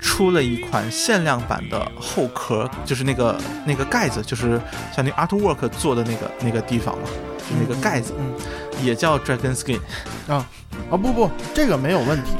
[0.00, 4.60] 出了一款限量版的后壳，就是那个那个盖子，就是
[4.92, 7.04] 像那 Artwork 做的那个那个地方嘛，
[7.38, 8.34] 就那个盖子，嗯，
[8.84, 9.78] 也叫 Dragon Skin
[10.26, 10.44] 啊
[10.90, 12.32] 啊不不，这个没有问题。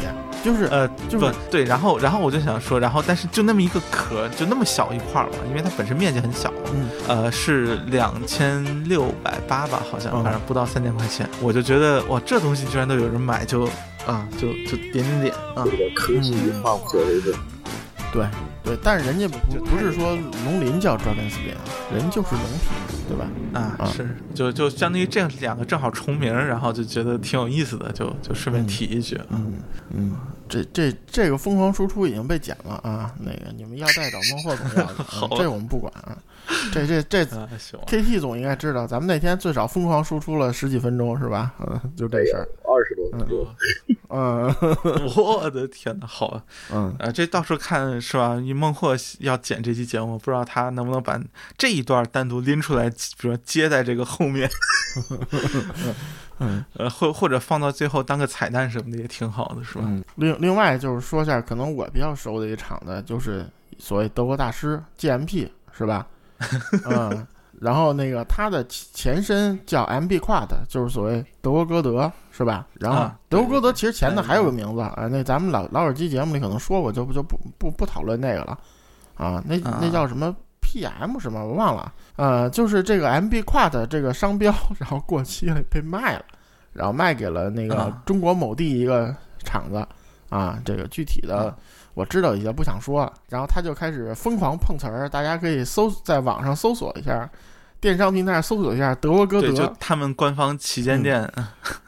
[0.45, 13.65] 就是呃，就是对，然后然后我就想说，然后但是就那么一个壳，就那么小一块嘛，因为它本身面积很小嘛，嗯，呃，是两千六百八吧，好像反正不到三千块钱，我就觉得哇，这东西居然都有人买，就
[14.07, 17.39] 啊，就就点点点啊，这个科技化不可为的，
[18.13, 18.27] 对
[18.65, 21.57] 对，但是人家不不是说龙鳞叫 Dragon Skin，
[21.95, 22.69] 人就是龙皮。
[23.09, 23.27] 对吧？
[23.55, 29.19] 啊，是，就就相当于这两个正好重名，然后就觉得挺有意思的，就就顺便提一句。
[29.31, 29.55] 嗯
[29.95, 30.13] 嗯，
[30.49, 33.15] 这这这个疯狂输出已经被剪了啊！
[33.19, 36.17] 那个你们要带找孟获总要的， 这我们不管啊。
[36.73, 41.53] 这这这 KT 总应该知道，咱们那天最少疯狂输出了十几分钟，是吧？
[41.61, 43.47] 嗯，就这事儿，二十多分钟。
[44.09, 44.47] 嗯，
[45.15, 46.43] 我的天哪，好啊，
[46.73, 48.41] 嗯啊，这到时候看是吧？
[48.41, 51.21] 你孟获要剪这期节目，不知道他能不能把
[51.59, 52.89] 这一段单独拎出来。
[52.89, 54.49] 比如说接在这个后面，
[56.41, 59.85] 嗯，呃，或或者放到最后当个彩蛋什么的也挺好的，是吧？
[60.17, 63.47] 另另外就是说一下，可能我比较熟的一场的，就是
[63.79, 66.07] 所谓德国大师 GMP，是吧？
[66.87, 67.27] 嗯，
[67.61, 72.67] 然后那个他的前身叫 MB Quad，就是所谓德国歌德，是吧？
[72.75, 78.59] 然后德国歌德其实前头还有个名字啊，那咱们老老耳机节目里可能说过，就不就不不不讨论那个了
[79.17, 79.43] 啊。
[79.45, 80.35] 那那叫什么？
[80.69, 86.25] PM 什么我忘了，呃，就是这个 MB Quad 这个商标，然后过期了被卖了，
[86.75, 88.03] 然后卖给了那个啊。
[88.05, 89.87] 中国某地一个厂子
[90.29, 91.57] 啊，这个具体的啊。
[91.95, 93.13] 我知道一些，不想说了。
[93.29, 97.29] 然后他就开始疯狂碰瓷儿，大家可以搜在网上搜索一下，
[97.81, 101.33] 电商平台上搜索一下德国歌德，他们官方旗嗯舰店，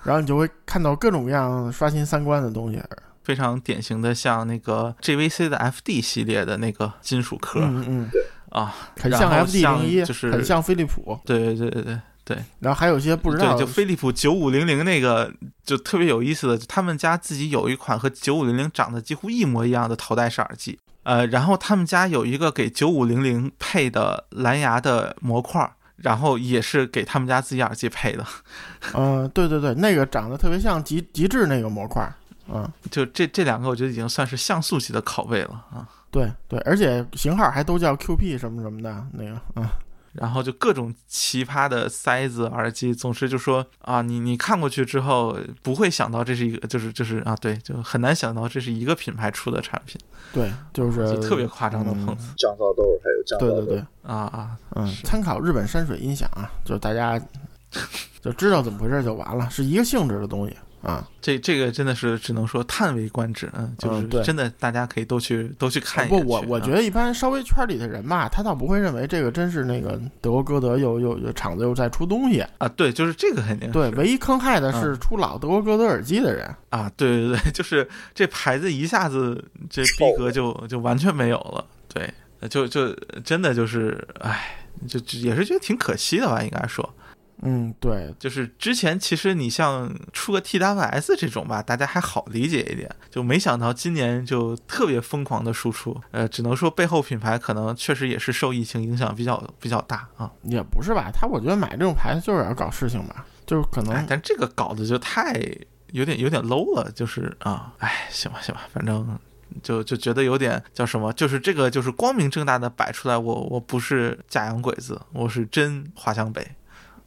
[0.03, 2.83] 然后你就会看到各种各样刷新三观的东西。
[3.23, 8.11] 非常典型的像那个 JVC 的 FD 系列的那个金属壳、嗯嗯，
[8.51, 11.19] 啊，很像 FD 零一，就是很像飞利浦。
[11.25, 15.33] 对对对对对然后还有一些不知道对，就飞利浦九五零零那个
[15.65, 25.73] 就特别有意思的，他们家自己有一款和九五零零长得几乎一模一样的头戴式耳机，呃，然后他们家有一个给九五零零配的蓝牙的模块。
[26.03, 28.25] 然后也是给他们家自己耳机配的，
[28.95, 32.11] 嗯、对对对，那个长得特别像极极致那个模块，
[32.49, 35.87] 嗯，就这这两个，我觉得已经算是像素级的拷贝了啊。
[36.11, 39.67] 对对，而且型号还都叫 QP 什么什么的，那个，嗯，
[40.15, 50.01] 然后就各种奇葩的塞子、耳机，总之就说啊，你你看过去之后不会想到这是一个，就是就是啊，对，就很难想到这是一个品牌出的产品，
[50.33, 57.21] 对，就是就特别夸张的碰嗯瓷降噪豆还有降噪豆，对对对，啊啊，嗯，参考日本山水音响啊，就大家
[58.21, 61.07] 就知道怎么回事就完了，是一个性质的东西啊。
[61.21, 66.31] 这这个真的是只能说叹为观止，嗯，就是真的大家可以都去都去看一不，眼去。
[66.31, 72.41] 我我啊觉得一般稍微圈里的人吧，他倒不会认为这个真是那个德国歌德又又又厂子又在出东西。
[72.59, 76.49] 啊，对，就是这个肯定对，唯一坑害的是出老德国歌德耳机的人。
[76.71, 82.13] 啊，对对对， 就是这牌子一下子这逼格就就完全没有了，对，
[82.49, 84.57] 就就真的就是，哎，
[84.89, 86.89] 就就也是觉得挺可惜的吧，应该说。
[87.43, 101.11] 嗯，对，就是之前其实你像出个 TWS 这种吧，大家还好理解一点，就没想到今年就特别疯狂的输出，呃，只能说背后品牌可能确实也是受疫情影响比较比较大啊，也不是吧？
[101.13, 105.33] 他我觉得买这种牌子就是要搞事情吧，就是可能哎，但这个搞的就太
[105.93, 109.19] 有点有点 low 了，就是啊，哎，行吧行吧，反正。
[109.65, 116.47] 就就觉得有点叫什么，就是这个就是光明正大的摆出来我，我不是假洋鬼子，我是真华强北，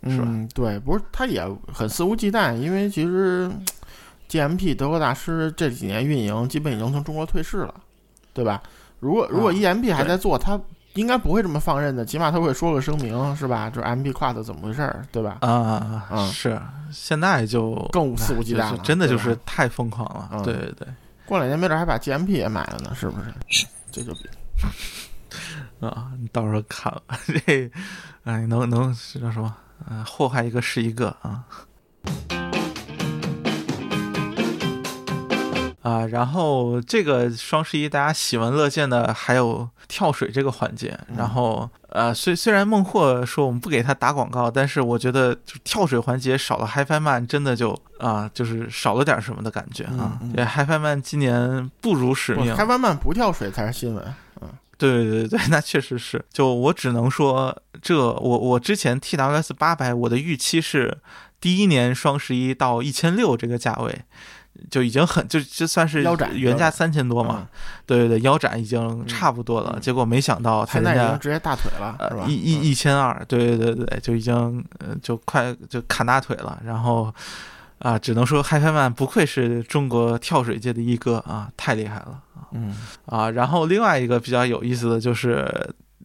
[0.05, 1.43] 是吧嗯，对，不是他也
[1.73, 3.49] 很肆无忌惮，因为其实
[4.29, 7.73] GMP 德国大师这几年运营基本已经从中国退市了，
[8.33, 8.61] 对吧？
[8.99, 10.59] 如果如果啊 EMP 还在做，他
[10.93, 13.69] 应该不会这么放任的，起码他会说个声明，是吧？
[13.69, 15.37] 就是 MP 跨的怎么回事儿，对吧？
[15.41, 16.59] 啊，嗯是
[16.91, 20.87] 现在就更肆无忌惮了是真的就是太疯狂了，嗯对对对，
[21.25, 23.65] 过两年没准还把 GMP 也买了呢，是不是？
[23.91, 24.29] 这就比
[25.85, 27.01] 啊，你到时候看了
[27.45, 27.69] 这，
[28.23, 29.53] 哎，能能是叫什么？
[29.87, 31.43] 啊，祸害一个是一个啊。
[35.81, 50.17] 啊，然后这个双十一大家喜闻乐见的还有跳水这个环节，然后呃，虽虽然孟获说我们不给他打广告，但是我觉得就跳水环节少了 HiFi Man，真的就啊，就是少了点什么的感觉啊。
[50.21, 54.15] 嗯嗯对，HiFi Man 今年不辱使命，，HiFi Man 不跳水才是新闻。
[54.73, 56.23] 嗯对对对对， 那确实是。
[56.31, 60.97] 就我只能说，这我我之前 TWS 八百，我的预期是
[61.39, 64.01] 第一年双十一到一千六这个价位，
[64.69, 67.47] 就已经很就就算是腰斩原价腰三千多嘛。
[67.85, 69.73] 对对对，腰斩已经差不多了。
[69.75, 72.23] 嗯结果没想到他现人家在已经直接大腿了，是吧？
[72.23, 74.33] 呃一一嗯一千二，对对对对，就已经
[74.79, 76.59] 呃就快就砍大腿了。
[76.65, 77.13] 然后
[77.79, 82.21] 啊，只能说 HiFi Man 不愧是中国跳水界的一哥啊，太厉害了。
[82.53, 82.75] 嗯。
[83.05, 85.45] 啊，然后另外一个比较有意思的就是，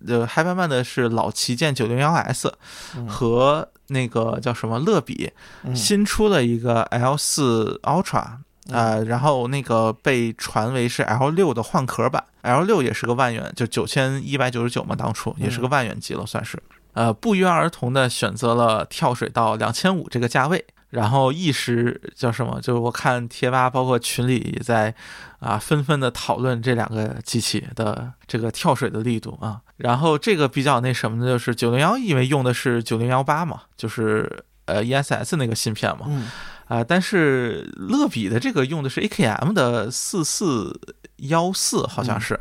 [0.07, 2.53] 呃，HiFi Man 的是老旗舰九零幺 S
[2.97, 3.07] 嗯。
[3.07, 5.31] 和那个叫什么乐比
[5.63, 5.75] 嗯。
[5.75, 8.25] 新出了一个 L 四 Ultra，
[8.71, 16.63] 呃，然后那个被传为是 L 六的换壳版，L 六也是个万元，就九千一百九十九嘛，当初也是个万元机了，算是。
[16.95, 22.61] 呃，不约而同的选择了跳水到两千五这个价位，然后一时叫什么？
[22.61, 24.95] 就是我看贴吧，包括群里也在
[25.39, 29.61] 啊纷纷的讨论这两个机器的这个跳水的力度啊。
[29.77, 36.31] 然后这个比较那什么的，就是九零幺，因为用的是九零幺八嘛，就是呃 ESS 那个芯片嘛，嗯
[36.67, 40.79] 啊、但是乐比的这个用的是 AKM 的四四
[41.17, 42.39] 幺四，好像是，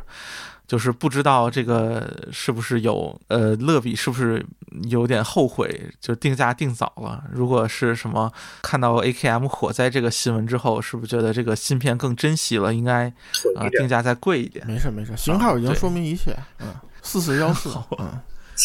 [0.68, 4.46] 就是不知道这个是不是有呃乐比是不是
[4.88, 7.24] 有点后悔，就定价定早了。
[7.32, 13.08] 如果是什么看到 AKM 火灾这个新闻之后，是不是觉得这个芯片更珍惜了，应该
[13.56, 13.88] 啊、定。
[13.88, 14.66] 价再贵一点？
[14.66, 16.36] 没事没事，型号已经说明一切。
[16.60, 16.66] 嗯，
[17.00, 17.70] 四四幺四。
[17.98, 18.20] 嗯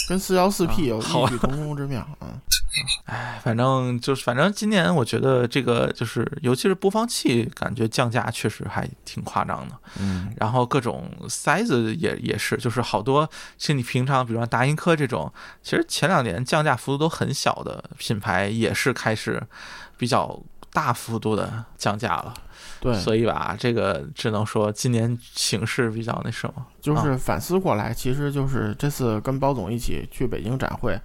[0.07, 2.27] 跟四幺四 P 有异曲同工之妙啊。
[3.05, 9.75] 哎反正就是，反正今年我觉得这个就是，尤其是播放器，感觉降价确实还挺夸张的。
[9.99, 13.29] 嗯，然后各种塞子也也是，就是好多
[13.59, 15.31] 是你平常，比如说达音科这种，
[15.61, 19.43] 其实前两年降价幅度都很小的品牌，也是开始
[19.95, 20.41] 比较
[20.71, 22.33] 大幅度的降价了。
[22.83, 26.65] 对，所以吧，这个只能说今年形势比较那什么。
[26.81, 30.99] 就是反思过来，其实就是这次跟包总一起去北京展会，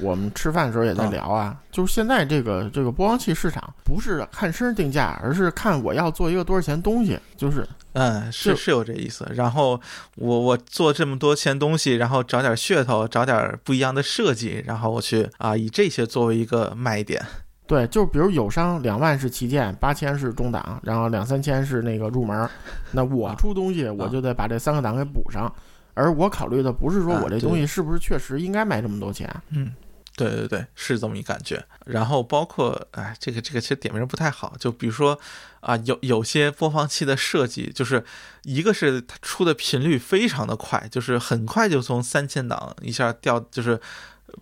[0.00, 9.24] 我们吃饭的时候也在聊啊，就是现在这个这个播放器市场不是看声定价，而是看我要做一个多少钱东西，就是嗯，是是有这意思。
[9.32, 9.80] 然后
[10.16, 17.24] 我我做这么多钱东西，然后找点噱头，找点不一样的设计，然后我去啊，以这些作为一个卖点。
[17.70, 22.50] 对，就比如友商两万是旗舰，八千是中档，然后两三千是那个入门儿，
[22.90, 25.54] 那我出东西我就得把这三个档给补上，
[25.94, 29.72] 而我考虑的不是说我这东西是不是确实应该卖这么多钱，嗯，
[30.16, 31.64] 对对对，是这么一感觉。
[31.86, 35.16] 然后包括哎，这个这个其实点名不太好，就比如说
[35.60, 38.04] 啊，有有些播放器的设计，就是
[38.42, 43.80] 一个是它出的频率非常的快，就是很快就从三千档一下掉，就是。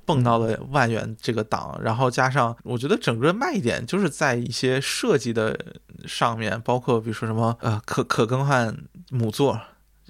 [0.04, 5.58] 蹦到了万元这个档，然后加上我觉得整个卖点就是在一些设计的
[6.06, 8.76] 上面，包括比如说什么呃可可更换
[9.10, 9.60] 母座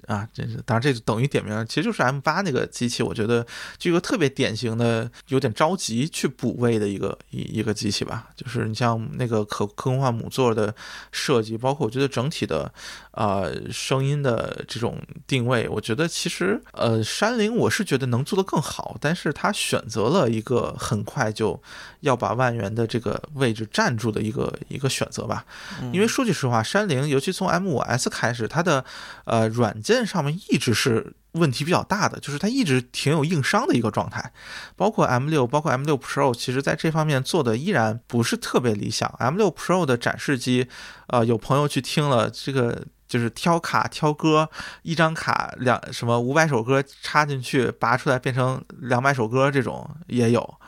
[0.09, 3.45] 啊，真是当然这就等于点名，其实就是 M 八那个机器，我觉得
[3.77, 10.73] 就一个特别典型的有点着急去补位的一个一一个机器吧，就是你像那个可可更换母座的
[11.11, 12.73] 设计，包括我觉得整体的
[13.11, 21.61] 呃声音的这种定位，我觉得其实呃山灵我是觉得能做得更好，但是他选择了一个很快就
[21.99, 25.45] 要把万元的这个位置占住的一个一个选择吧，
[25.93, 28.83] 因为说句实话，山灵尤其从 M 五 S 开始，它的
[29.25, 34.31] 呃软件上面一直是问题比较大的，就是它一直挺有硬伤的一个状态。
[34.75, 39.13] 包括 M 6包括 M 6 Pro，其实在这方面做的依然不是特别理想。
[39.19, 40.67] M 6 Pro 的展示机，
[41.07, 42.85] 呃，有朋友去听了这个。
[43.09, 44.47] 就是挑卡挑歌，
[44.83, 50.59] 一张卡两什么五百首歌插进去，拔出来变成两百首歌，这种也有。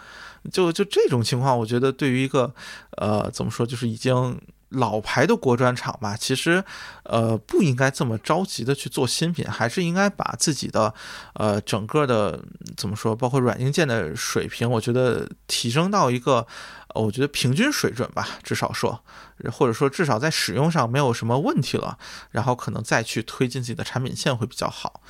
[0.51, 2.51] 就就这种情况，我觉得对于一个
[2.97, 4.41] 呃怎么说，就是已经
[4.71, 6.63] 老牌的国专厂吧，其实
[7.03, 10.93] 呃不应该这么着急的去做新品，还是应该把自己的
[11.33, 12.41] 呃整个的
[12.77, 16.47] 怎么说，包括软硬件的水平，我觉得提升到一个
[16.95, 19.03] 呃我觉得平均水准吧，至少说，
[19.51, 21.97] 或者说至少在使用上没有什么问题了，
[22.29, 25.01] 然后可能再去推进自己的产品线会比较好。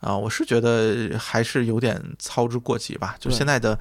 [0.00, 3.78] 啊、我是觉得还是有点操之过急吧，就现在的。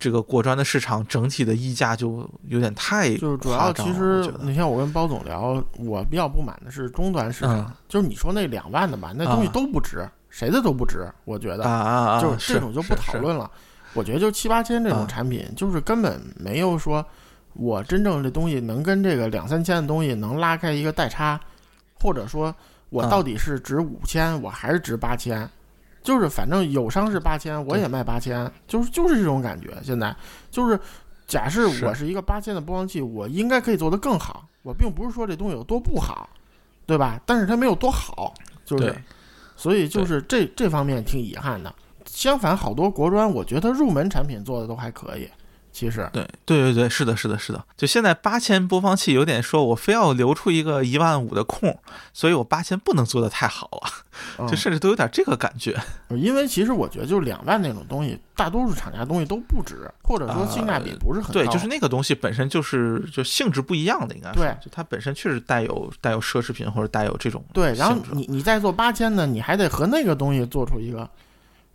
[0.00, 11.64] 这个国专的市场整体的溢价就有点太就是主要其实我觉得你像我跟包总聊，我比较不满的是中端市场，嗯就是你说那两万的吧，那东西啊都不值，谁的都不值，我觉得。
[11.64, 13.48] 啊啊啊，就是这种就不讨论了。
[13.92, 17.04] 我觉得就七八千这种啊产品，就是根本没有说
[17.52, 21.38] 我真正这东西能跟这个两三千的东西能拉开一个代差，
[22.00, 22.54] 或者说
[22.88, 25.46] 我啊到底是值五千，我还是值八千，
[26.02, 29.76] 就是反正友商是八千，我也卖八千，就是就是这种感觉。
[29.82, 30.14] 现在
[30.50, 30.78] 就是
[31.26, 34.46] 假设我是一个八千的播放器，我应该可以做得更好。
[34.62, 36.28] 我并不是说这东西有多不好，
[36.86, 37.20] 对吧？
[37.24, 38.34] 但是它没有多好，
[38.64, 38.94] 就是。
[39.56, 41.74] 所以就是这这方面挺遗憾的。
[42.06, 45.28] 相反，好多国专，我觉得入门产品做的都还可以。
[45.80, 47.64] 其实，对对对对，是的，是的，是的。
[47.74, 51.74] 就现在八千播放器有点说，我非要留出一个一万五的空，
[52.12, 53.88] 所以我八千不能做的太好啊，
[54.38, 55.74] 嗯就甚至都有点这个感觉。
[56.12, 61.32] 因为其实我觉得，就两万那种东西，大多数厂家东西都不值，或者说性价比不是很高。
[61.32, 67.72] 对，就是那个东西本身就是就性质不一样的，应该是对就它本身确实带有带有奢侈品或者带有这种对。
[67.72, 71.08] 然后你你再做八千的，你还得和那个东西做出一个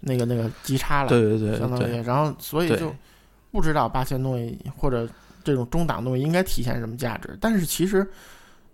[0.02, 2.04] 那个那个基差来，对对对对相当于。
[2.04, 2.94] 然后所以就
[3.56, 5.08] 不知道八千东西或者
[5.42, 7.38] 这种中档东西应该体现什么价值。
[7.40, 8.06] 但是其实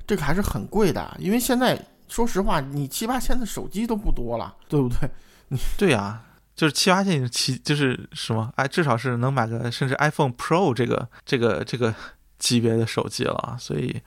[0.07, 5.07] 这个还是很贵的，因为现在说实话，你七八千的手机都不多了，对不对？
[5.77, 6.23] 对呀、
[6.56, 11.93] 就是七八千七就是什么哎，至少是能买个甚至 iPhone Pro 这个这个这个
[12.39, 14.01] 级别的手机了，所以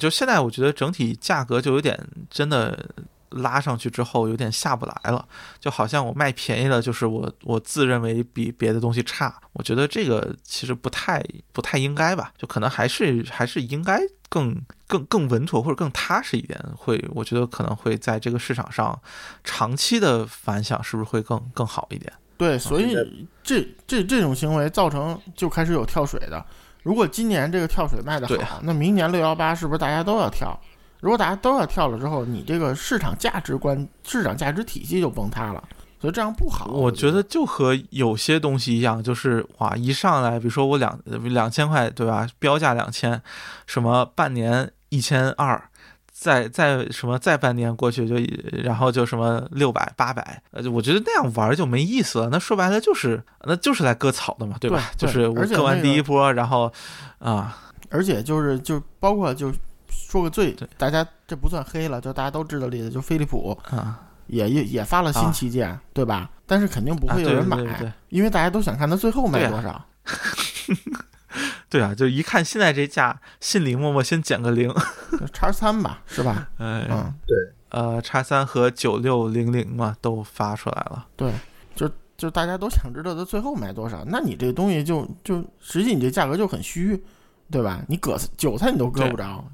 [0.00, 1.98] 就现在我觉得整体价格就有点
[2.30, 2.88] 真的
[3.30, 5.26] 拉上去之后有点下不来了，
[5.58, 11.22] 就好像我卖便宜了，就是我我自认为比别的东西差，我觉得这个其实不太
[11.52, 18.98] 不太应该吧，就可能还是还是应该更更更稳妥或者更踏实一点，会我觉得可能会在这个市场上
[19.44, 22.12] 长期的反响是不是会更更好一点？
[22.38, 22.94] 对，所以
[23.42, 26.44] 这这这种行为造成就开始有跳水的。
[26.82, 30.56] 如果今年这个跳水卖的对好，那明年六幺八是不是大家都要跳？
[31.00, 35.62] 如果大家都要跳了之后，你这个市场价值观、市场价值体系就崩塌了。
[35.98, 36.66] 所以这样不好。
[36.72, 42.28] 我觉得就和有些东西一样，就是哇，一上来，比如说我两两千块，对吧？
[42.38, 43.20] 标价两千，
[43.66, 45.70] 什么半年一千二，
[46.12, 48.16] 再再什么再半年过去就，
[48.62, 52.28] 然后就什么六百八百，呃，我觉得那样玩就没意思了。
[52.30, 54.90] 那说白了就是，那就是来割草的嘛，对吧？
[54.98, 56.70] 对对就是我割完第一波，然后
[57.18, 57.56] 啊，
[57.88, 59.50] 而且就是就包括就
[59.96, 66.30] 说个最大家这不算黑了，就大家都知道例子，就飞利浦啊，也也也发了新啊旗舰，对吧？
[66.46, 69.84] 但是肯定不会有人买，对对对因为大家都想看它最后卖多少。
[71.68, 74.72] 对啊，就一看现在这价，心里默默先减个零，
[75.34, 76.48] 叉三吧，是吧？
[76.58, 77.36] 哎，嗯，对，
[77.70, 81.06] 呃，叉三和九六零零嘛都发出来了。
[81.16, 81.32] 对，
[81.74, 87.04] 就就大家都想知道它最后卖多少，那你这东西就就实际你这价格就很虚，
[87.50, 87.82] 对吧？
[87.88, 89.44] 你割韭菜你都割不着。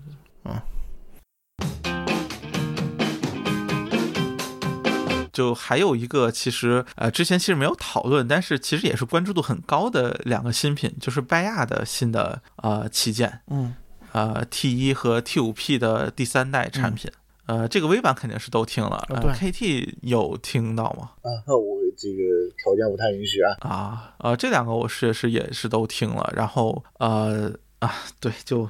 [5.33, 13.75] 就还有一个，其实呃之前其实没有讨论，但是其实也是关注度很高的两个新品，就是拜亚的新的呃旗舰，嗯，
[14.13, 17.11] 呃 T 一和 T 五 P 的第三代产品。
[17.47, 21.11] 呃，这个微版肯定是都听了，对 KT 有听到吗？
[21.23, 22.23] 啊，那我这个
[22.63, 23.57] 条件不太允许啊。
[23.61, 27.51] 啊，呃，这两个我是是也是都听了，然后呃
[27.81, 28.69] 啊，对，就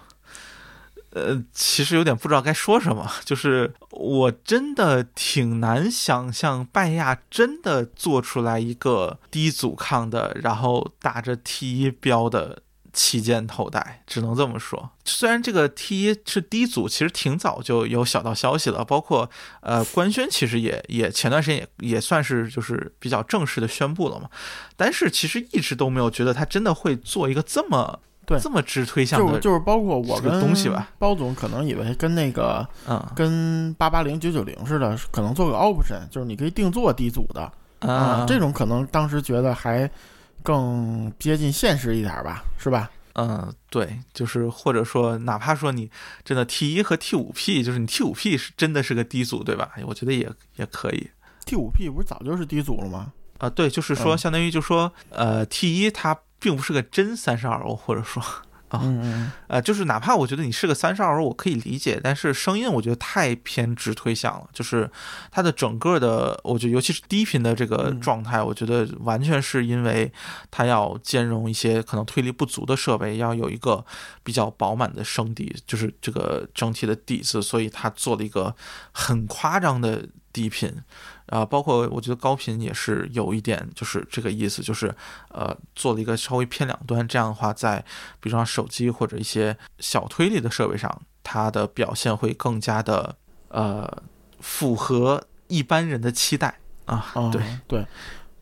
[1.13, 12.63] 呃，其实有点不知道该说什么， 就是我真的挺难想象拜亚真的做出来一个低阻抗的，然后打着 T 一标的。
[12.95, 14.91] 旗舰头戴，只能这么说。
[15.03, 19.31] 虽然这个 T 一是低阻，其实挺早就有小道消息了，包括
[19.63, 24.29] 呃官宣，其实也也前段时间也也算是就是比较正式的宣布了嘛。
[24.77, 37.43] 但是其实一直都没有觉得他真的会做一个这么对这么直推向的，就就是包括我这个跟东西吧包总可能以为跟那个嗯跟八八零九九零似的，可能做个 option，就是你可以定做低阻的
[37.81, 39.91] 啊、啊这种可能当时觉得还
[40.43, 42.91] 更接近现实一点吧，是吧？
[43.15, 45.91] 嗯，对，就是或者说，哪怕说你
[46.25, 49.71] 真的 T 一和 T 五 P，就是你 T 五 P 是真的是个低阻，对吧？
[49.77, 50.27] 哎我觉得也
[50.57, 51.11] 也可以。
[51.45, 53.13] T 五 P 不是早就是低阻了吗？
[53.39, 58.21] 啊，对，就是说，嗯相当于就说，呃，T 一它并不是个真三十二欧，或者说，
[58.69, 64.91] 啊嗯嗯呃，就是哪怕我觉得你是个三十二欧，我可以理解，但是声音我觉得太偏直推向了，就是
[65.31, 70.11] 它的整个的，我觉得尤其是低频的这个嗯状态，我觉得完全是因为
[70.51, 73.85] 它要兼容一些可能推力不足的设备，要有一个
[74.25, 78.57] 比较饱满的声底，就是这个整体的底子，所以它做了一个
[78.91, 80.75] 很夸张的低频。
[81.27, 84.95] 啊，包括我觉得高频也是有一点，就是这个意思，就是
[85.31, 87.85] 呃，做了一个稍微偏两端，这样的话，在
[88.21, 93.17] 比如说手机或者一些小推力的设备上，它的表现会更加的
[93.49, 94.03] 呃
[94.41, 97.13] 符合一般人的期待啊。
[97.15, 97.87] 嗯，对，对。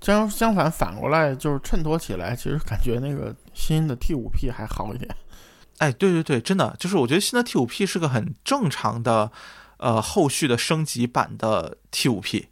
[0.01, 5.15] 相相反，反过来就是衬托起来，其实感觉那个新的 T 五 P 还好一点。
[5.77, 9.31] 哎，对对对，真的就是我觉得新的 T 五 P 是个很正常的
[9.77, 12.49] 呃后续的升级版的 T 五 P，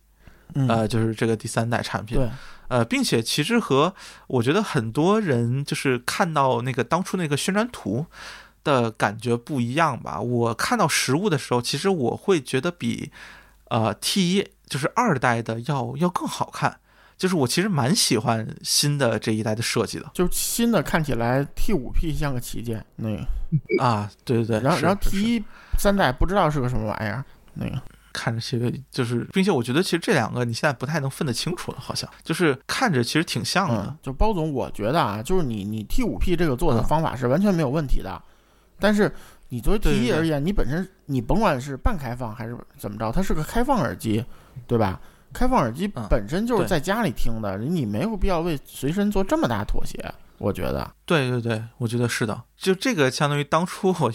[0.54, 2.16] 嗯，呃，就是这个第三代产品。
[2.18, 2.28] 对，
[2.68, 3.94] 呃，并且其实和
[4.26, 8.06] 我觉得很多人就是看到那个当初那个宣传图
[8.64, 10.20] 的感觉不一样吧。
[10.20, 13.10] 我看到实物的时候，其实我会觉得比
[13.68, 16.80] 呃 T 一就是二代的要要更好看。
[17.16, 25.44] 就是我其实蛮喜欢新的这一代的设计的就新的看起来 T 五 P 像个旗舰那个，啊，对对对，然后然后 T 一
[25.76, 33.86] 三代不知道是个什么玩意儿，那个看着其实就是，并且我觉得其实这两个你现在不太能分得清楚了，好像就是看着其实挺像的。
[33.88, 38.20] 嗯，就包总，我觉得啊，就是你你 T 五 P 这个做的嗯方法是完全没有问题的，
[38.78, 39.12] 但是
[39.48, 44.24] 你作为 T 对对对一而言，你本身你甭管是半开放还是怎么着，它是个开放耳机，
[44.66, 45.00] 对吧？
[45.30, 49.98] 开放耳机嗯本身就是在家里听的，你没有必要为随身做这么大妥协，
[50.38, 50.90] 我觉得。
[51.04, 52.42] 对对对，我觉得是的。
[52.56, 54.12] 就这个相当于当初我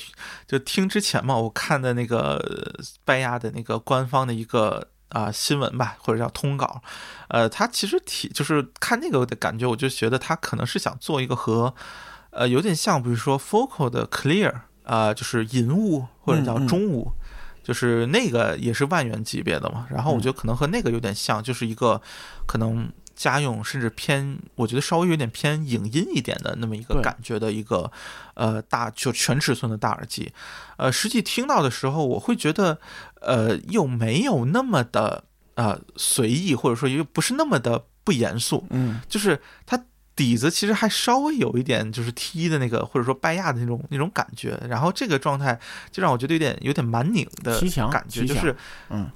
[0.47, 6.81] 就听之前嘛，我看的那个呃拜亚的那个官方的一个啊、新闻吧，或者叫通稿，
[7.27, 11.73] 呃，他其实提就是看那个的感觉，我就觉得他可能是想做一个和
[12.31, 17.11] 呃有点像，比如说 Focal 的 Clear 啊、就是银雾或者叫嗯嗯中雾。
[17.63, 22.01] 就是那个也是万元级别的嘛，然后我觉得可能和那个有点像，就是一个
[22.45, 22.91] 可能
[23.23, 27.89] 家用甚至偏，我觉得稍微有点偏影音一点的那么一个感觉的一个
[28.33, 30.33] 呃大就全尺寸的大耳机，
[30.75, 32.77] 呃，实际听到的时候，我会觉得
[33.21, 35.23] 呃又没有那么的
[35.55, 39.81] 呃随意，或者说又不是那么的不严肃，嗯，就是它
[40.15, 45.57] 底子其实还稍微有一点就是 T 一的那个或者说拜亚的那种那种感觉，然后这个状态
[45.91, 47.57] 就让我觉得有点有点蛮拧的
[47.89, 48.55] 感觉，就是
[48.89, 49.09] 嗯，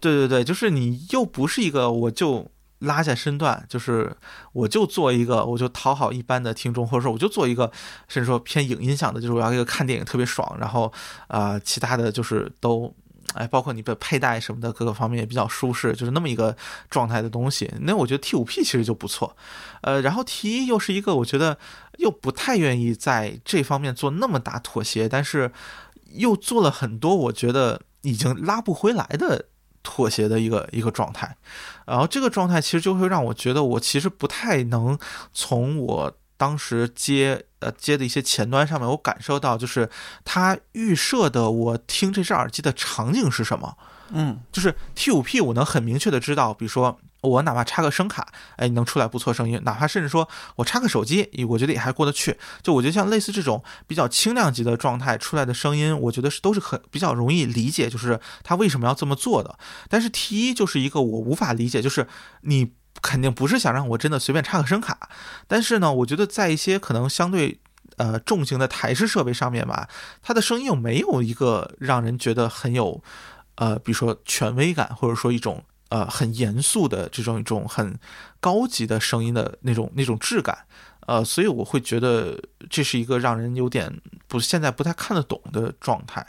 [0.00, 2.48] 对对对，就是你又不是一个我就
[2.80, 4.16] 拉下身段，就是
[4.52, 7.70] 我就做一个，我就讨好一般的听众，或者说我就做一个，
[8.08, 10.92] 甚至说偏影音向的，就是我要一个看电影特别爽，然后
[11.26, 12.94] 啊、其他的就是都。
[13.34, 16.56] 哎，包括你的佩戴什么的，各个方面也比较舒适，就是那么一个
[16.88, 17.70] 状态的东西。
[17.82, 19.36] 那我觉得 T 五 P 其实就不错，
[19.82, 21.58] 呃，然后 T 一又是一个我觉得
[21.98, 25.52] 又不太愿意在这方面做那么大妥协，但是
[26.14, 29.44] 又做了很多我觉得已经拉不回来的
[29.82, 31.36] 妥协的一个一个状态。
[31.86, 34.98] 然后这个状态其实就会让我觉得我其实不太能
[35.32, 39.88] 从我当时接呃接的一些前端上面，我感受到就是
[40.24, 43.76] 它预设的我听这只耳机的场景是什么。
[44.10, 52.38] 嗯就是 T 五 P 我能很明确的知道，比如说我哪怕插个声卡，哎，能出来不错声音，哪怕甚至说我插个手机，我觉得也还过得去。
[52.62, 59.58] 就我觉得像类似这种比较轻量级的状态出来的声音，我觉得是都是很比较容易理解，就是他为什么要这么做的。
[59.88, 62.06] 但是 T 一就是一个我无法理解，就是
[62.42, 62.72] 你
[63.02, 65.08] 肯定不是想让我真的随便插个声卡，
[65.46, 67.60] 但是呢，我觉得在一些可能相对。
[67.96, 69.88] 呃，重型的台式设备上面吧，
[70.22, 73.02] 它的声音又没有一个让人觉得很有
[73.56, 77.98] 呃，比如说权威感，或者说一种呃很严肃的这种一种很
[78.40, 80.56] 高级的声音的那种那种质感，
[81.06, 82.40] 呃，所以我会觉得
[82.70, 83.92] 这是一个让人有点
[84.26, 86.26] 不现在不太看得懂的状态，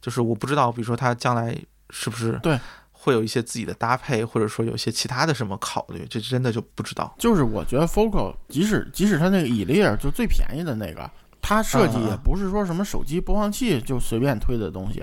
[0.00, 1.56] 就是我不知道，比如说它将来
[1.90, 2.58] 是不是对。
[3.02, 7.14] 会有一些自己的搭配，或者说有一些其他的什么考虑，这真的就不知道。
[7.18, 11.10] 就是我觉得 Focal 即使即使它那个 e r 就最便宜的那个，
[11.40, 15.02] 它设计也不是说什么手机播放器就随便推的东西，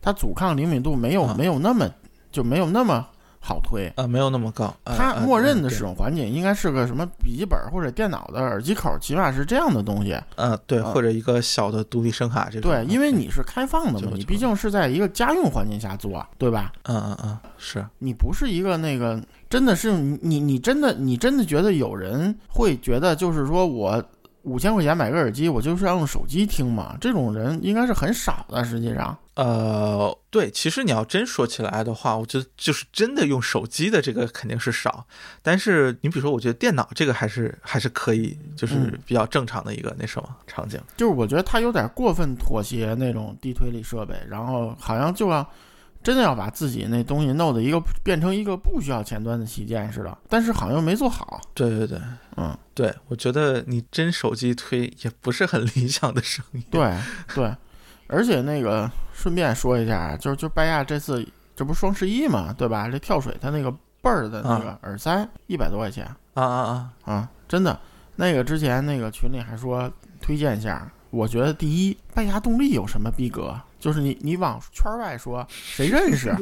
[0.00, 1.86] 它阻抗灵敏度没有啊没有那么
[2.32, 3.06] 就没有那么
[3.44, 3.92] 好推。
[3.96, 10.18] 啊，没有那么高，呃它呃默认的使用环境应该是个什么笔记本或者电脑的耳机口，起码是这样的东西。
[10.36, 12.70] 呃，对，啊或者一个小的独立声卡这种。
[12.70, 16.72] 对，因为你是开放的嘛，你毕竟是在一个家用环境下做，对吧？
[16.84, 24.02] 嗯嗯嗯，是，你不是一个那个，真的是你你你真的你真的觉得有人会觉得就是说我
[24.42, 26.96] 五千块钱买个耳机，我就是要用手机听嘛？
[27.00, 29.16] 这种人应该是很少的，实际上。
[29.36, 35.06] 呃，对，其实你要真说起来的话，我觉得就是真的用手机的这个肯定是少，
[35.42, 40.80] 但是你比如说，我觉得电脑这个还是还是可以，就是嗯比较正常的一个那什么场景。
[40.96, 45.48] 就是我觉得他有点过分妥协那种低推力设备，然后好像就要
[46.02, 51.40] 真的要把自己那东西弄的一个变成一个不需要前端的旗舰似的，但是好像又没做好。
[51.54, 51.96] 对对对，
[52.36, 56.64] 嗯，对，我觉得你真手机推也不是很 理想的声音。
[56.72, 56.92] 对
[57.34, 57.54] 对，
[58.06, 61.26] 而且那个顺便说一下，就是就拜亚这次
[61.56, 62.88] 这不是双十一嘛，对吧？
[62.88, 66.04] 这跳水它那个倍儿的那个耳塞一百多块钱
[66.34, 67.12] 啊啊啊！
[67.12, 67.78] 啊，真的。
[68.16, 69.90] 那个之前那个群里还说
[70.20, 73.58] 推荐一下，我觉得第一，拜亚动力有什么逼格？
[73.80, 76.32] 就是你你往圈外说，谁认识，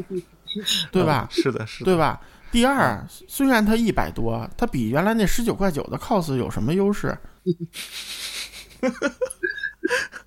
[0.92, 1.26] 对吧？
[1.30, 2.20] 嗯是的，是的，对吧？
[2.50, 7.16] 第二，虽然它一百多，它比原来那十九块九的 cos 有什么优势？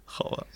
[0.04, 0.48] 好吧，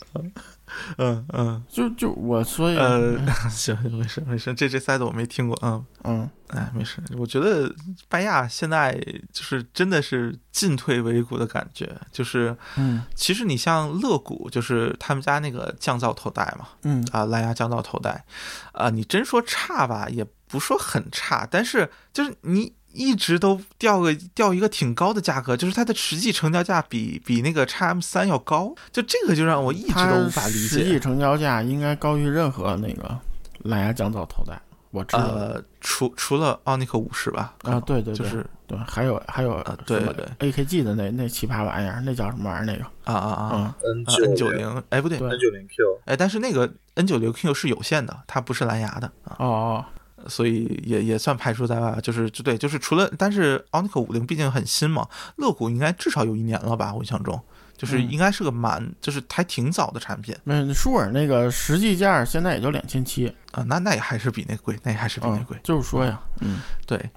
[0.97, 1.63] 嗯嗯。
[1.69, 3.17] 就就我所以呃，
[3.49, 5.85] 行 行，没事没事，这这塞子我没听过，嗯。
[6.03, 6.29] 嗯。
[6.49, 7.71] 哎，没事，我觉得
[8.07, 8.91] 拜亚现在
[9.31, 13.03] 就是真的是进退维谷的感觉，就是嗯。
[13.13, 17.07] 其实你像乐谷，就是他们家那个降噪头戴嘛，嗯。
[17.11, 18.25] 啊，蓝牙降噪头戴，
[18.71, 30.59] 啊，你真说差吧，也不说很差，但是就是你一直都掉个掉一个挺高的价格，就是它的实际成交价比比那个 x M 三要高，就这个就让我一直都无法理解。
[30.59, 30.99] 实际。
[30.99, 33.17] 成交价应该高于任何那个
[33.63, 34.61] 蓝牙降噪头戴，
[34.91, 39.99] 我知道呃，除除了奥尼克五十吧，啊，对对对就是对，还有还有啊对
[40.37, 40.51] 对。
[40.51, 42.65] AKG 的那那奇葩玩意儿，那叫什么玩意儿？
[42.65, 42.83] 那个。
[43.05, 43.49] 啊啊啊。
[43.53, 43.63] 嗯。
[43.63, 45.29] 啊 N，N 九九零，哎不对，对。
[45.29, 49.85] N 九零 Q 哎，但是那个 N 九零 Q 是有线的，它不是蓝牙的啊，哦哦
[50.27, 51.99] 所以也也算排除在外。
[52.01, 57.39] 就是就对，就是除了，但是奥尼克五零毕竟很新嘛，乐谷应该至少有一年了吧，我印象中，
[57.77, 67.09] 就是嗯应该是个蛮，就是还挺早的产品那舒尔那个实际价现在也就两千七，啊，那那也还是比那贵，那也还是比那嗯贵，，就是说呀，嗯对。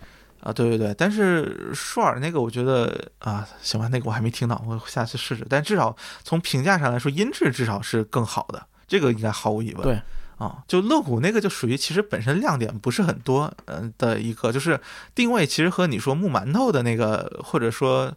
[0.44, 5.46] 啊，对对对，但是舒尔那个，我觉得啊，行吧，那个我还没听到，我下次试试。
[5.48, 9.84] 但至少从评价上来说，音质至少是更好的，这个应该毫无疑问。
[9.84, 10.02] 对，
[10.38, 14.80] 啊，就乐谷那个就属于其实本身亮点不是很多，嗯、的一个，就是
[15.14, 18.12] 定位其实和你说木馒头的那个，或者说。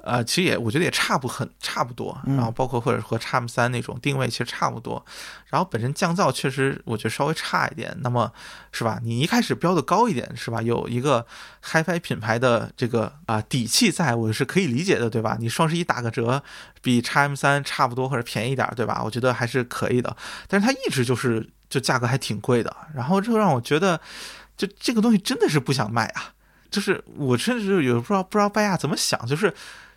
[0.00, 5.04] 呃，其实也我觉得也差不很差不多，嗯然后包括或者和 x M 三那种定位其实差不多，
[5.48, 8.32] 然后本身降噪确实我觉得稍微差一点，那么
[8.72, 9.00] 是吧？
[9.02, 10.62] 你一开始标的高一点是吧？
[10.62, 11.26] 有一个
[11.64, 15.36] HiFi 品牌的这个啊、底气在，我是可以理解的，对吧？
[15.40, 16.42] 你双十一打个折，
[16.80, 19.02] 比 x M 三差不多或者便宜一点，对吧？
[19.04, 20.16] 我觉得还是可以的。
[20.46, 24.00] 但是它一直就是就价格还挺贵的，然后这个让我觉得，
[24.56, 26.32] 就这个东西真的是不想卖啊。
[26.70, 29.54] 就是我甚至有不知道不知道拜亚怎么想，就是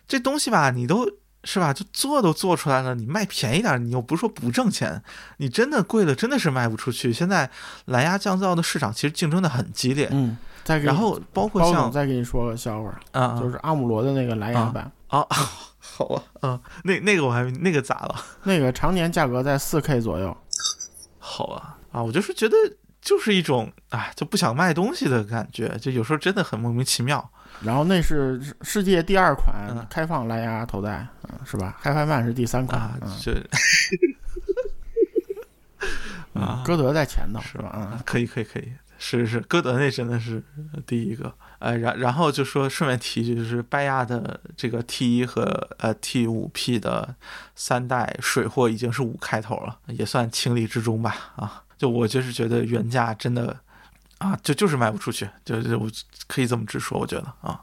[0.08, 1.06] 这东西吧，你都
[1.44, 5.02] 是吧，就做都做出来了，你卖便宜点，你又不是说不挣钱，
[5.36, 7.12] 你真的贵了，真的是卖不出去。
[7.12, 7.50] 现在
[7.84, 15.26] 蓝牙降噪的市场其实竞争的很激烈，嗯，再给然后包括包像再给你说个笑话，啊，就是阿姆罗的那个蓝牙版， 啊，
[15.78, 18.14] 好啊，嗯，那那个我还那个咋了？
[18.44, 20.34] 那个常年价格在四 K 左右。
[21.24, 22.56] 好啊，啊，我就是觉得
[23.00, 27.30] 就是一种哎，就不想卖东西的感觉，就有时候真的很莫名其妙。
[27.62, 33.32] 然后那是世世界第二款嗯开放蓝牙头戴，嗯，是吧？HiFi Man 是第三款，啊，嗯，这
[36.34, 37.72] 啊， 歌德在前头，是是吧？
[37.92, 40.42] 嗯，可以可以可以，是是是，歌德那真的是
[40.86, 41.32] 第一个。
[41.62, 45.44] 呃，然然后就说顺便提一句，就是拜亚的这个 T 一和
[45.78, 47.14] 呃 T 五 P 的
[47.54, 51.32] 三代水货已经是五开头了，也算情理之中吧。
[51.36, 53.56] 啊，就我就是觉得原价真的
[54.18, 55.88] 啊，就就是卖不出去，就就我
[56.26, 57.60] 可以这么直说，我觉得啊。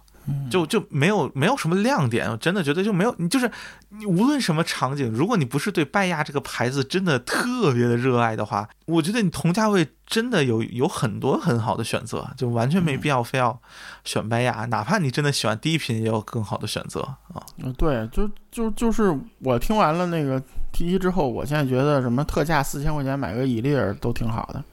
[0.49, 3.49] 就就没有没有什么亮点，我真的觉得就没有你就是
[3.89, 13.59] 你无论什么场景，如果你不是对拜亚这个牌子真的特别的热爱的话，我觉得你同价位真的有有很多很好的选择，就完全没必要非要
[14.03, 17.01] 选拜亚，哪怕你真的喜欢低频，也有更好的选择
[17.33, 17.43] 啊。
[17.57, 20.41] 嗯对，就就就是我听完了那个
[20.71, 24.63] T 一之后，我现在觉得什么特价四千块钱买个伊利尔都挺好的。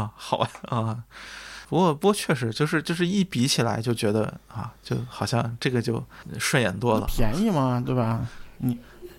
[0.00, 0.98] 啊，好啊啊！
[1.68, 6.02] 不过不过确实就是就是一比起来就觉得啊，就好像这个就
[6.38, 7.06] 顺眼多了。
[7.06, 8.26] 便宜嘛，对吧？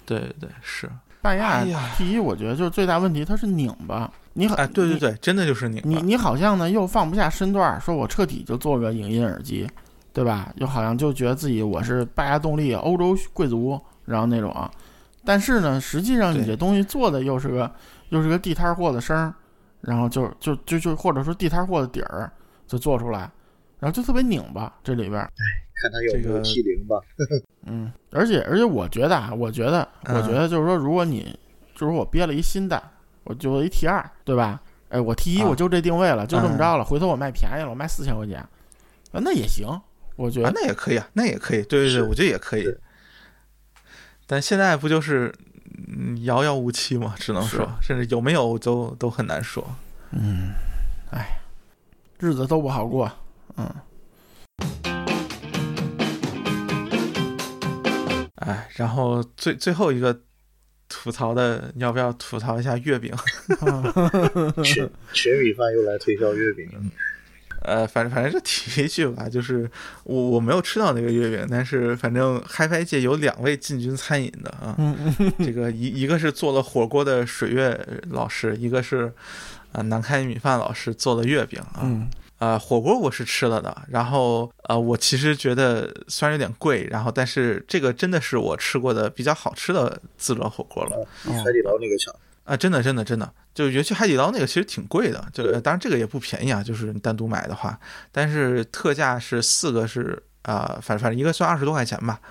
[0.06, 0.90] 对对对，是。
[1.22, 4.10] 拜亚哎呀 T 一，我觉得就是最大问题，它是拧巴。
[4.34, 9.70] 你好，哎，对对对，真的就是拧你你好像呢又放不下身段儿，说我彻底就做个影音耳机，
[10.14, 10.52] 对吧？
[10.56, 14.72] 又好像就觉得自己我是拜亚动力欧洲贵族，然后那种啊。
[15.26, 17.70] 但是呢，实际上你这东西做的又是个
[18.10, 19.34] 又是个地摊货的声儿，
[19.82, 22.32] 然后就就就就或者说地摊货的底儿
[22.70, 23.30] 就做出来，
[23.80, 25.30] 然后就特别拧巴这里边儿。
[25.82, 26.98] 看他有没有这个 T 零吧。
[27.66, 31.38] 嗯，而且而且我觉得啊，我觉得我嗯觉得就是说，如果你
[31.76, 32.82] 就是我憋了一新的，
[33.24, 34.62] 我就一 T 二，对吧？
[34.90, 36.84] 哎，我 T 一啊我就这定位了，就这么嗯着了。
[36.84, 38.50] 回头我卖便宜了，我卖四千块钱，啊，
[39.14, 39.68] 那也行，
[40.16, 40.54] 我觉啊得，。
[40.56, 42.66] 那也可以啊，那也可以，对对对，我觉得也可以。
[44.28, 45.34] 但现在不就是
[45.88, 49.66] 嗯遥遥无期嘛，只能说，甚至有没有都都很难说。
[50.12, 50.52] 嗯，
[51.12, 51.39] 哎，
[52.20, 53.10] 日子都不好过，
[53.56, 53.74] 嗯，
[58.36, 60.20] 哎，然后最最后一个
[60.90, 63.14] 吐槽的，要不要吐槽一下月饼？
[64.66, 66.82] 全全米饭又来推销月饼了，
[67.62, 69.72] 呃，反正反正就提一句吧，就是
[70.04, 74.76] 我我没有吃到那个月饼，但是反正嗨拍界有两位进军餐饮的啊，
[75.40, 77.80] 这个一一个是做了火锅的水月
[78.10, 79.14] 老师，一个是
[79.72, 81.82] 呃南开米饭老师做的月饼啊。
[81.84, 82.10] 嗯
[82.40, 91.06] 呃，火锅我是吃了的，然后呃，我其实觉得虽然有点贵，然后但是这个真的是我吃过的比较好吃的自热火锅了。
[91.22, 92.16] 比海底捞那个强。
[92.46, 97.78] 啊，真的，真的，真的，就尤其海底捞那个其实挺贵的，就当然这个也不便宜啊，就是你单独买的话，
[98.10, 102.22] 但是特价是四个是啊、反反正一个算二十多块钱吧，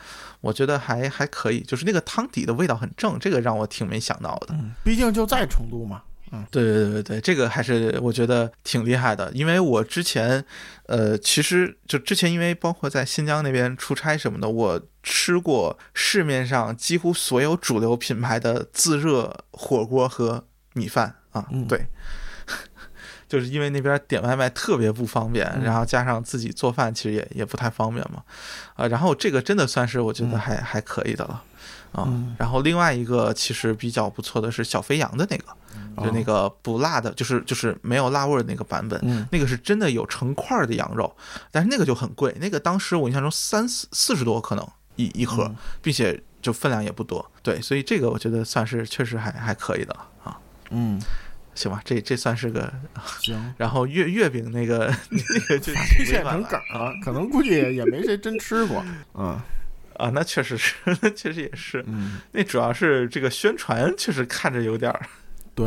[0.40, 4.54] 我觉得还还可以，就是那个汤底的味道很正，这个让我挺没想到的。
[4.54, 6.02] 嗯，毕竟就在成都嘛，
[6.50, 10.44] 对对对对对，这个还是我觉得挺厉害的，因为我之前，
[10.86, 21.66] 呃，其实就之前因为包括在新疆那边出差什么的，我吃过市面上几乎所有主流品牌的自热火锅和米饭啊，嗯。
[21.66, 21.86] 对。
[23.28, 28.22] 就是因为那边点外卖特别不方便，然后加上自己做饭其实也也不太方便嘛，
[28.74, 31.42] 啊，然后这个真的算是我觉得还、还可以的了，
[31.92, 32.34] 啊，嗯。
[32.38, 39.26] 然后另外一个其实比较不错的是小肥羊的那个，就那个不辣的，就是就是没有辣味儿的那个版本，嗯。
[39.32, 41.14] 那个是真的有成块儿的羊肉，
[41.50, 44.66] 但是那个就很贵，那个当时我印象中三四四十多可能
[44.96, 45.56] 一一盒，嗯。
[45.82, 50.38] 并且就分量也不多，对，所以这个我觉得算是确实还还可以的了啊，
[50.70, 51.00] 嗯，
[51.54, 52.72] 行吧，这这算是个，
[53.20, 58.82] 行， 然后月月饼那个 那个就这现成梗儿了，可能估计也也没谁真吃过，
[59.14, 59.36] 嗯
[59.98, 65.00] 啊，那确实是， 那确实也是，嗯，那主要是这个宣传确实看着有点儿，
[65.54, 65.66] 对。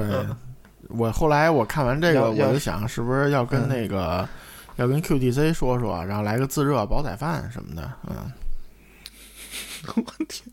[0.90, 3.70] 我后来我看完这个，我就想是不是要跟嗯。
[3.70, 4.28] 那个、
[4.76, 8.32] 要跟 QTC 说说，然后来个自热煲仔饭什么的，嗯。
[9.96, 10.48] 我天，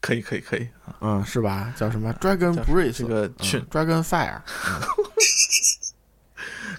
[0.00, 1.74] 可以可以可以啊，嗯，是吧？
[1.76, 4.40] 叫什么？Dragon Breeze 这个嗯群 Dragon Fire，